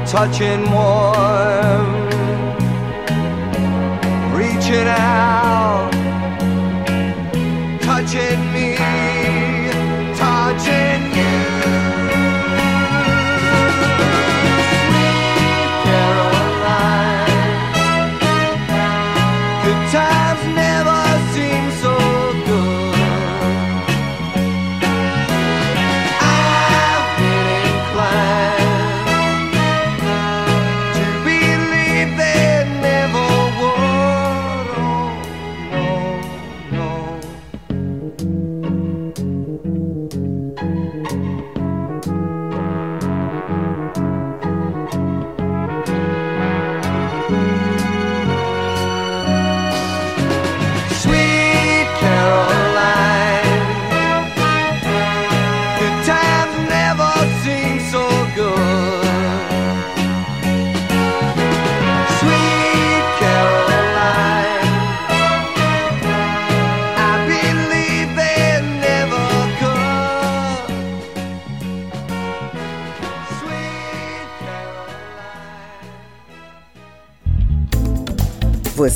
touching 0.05 0.71
warm, 0.71 1.92
Touching 4.73 4.89
out, 4.89 5.91
touch 7.83 8.15
it 8.15 8.42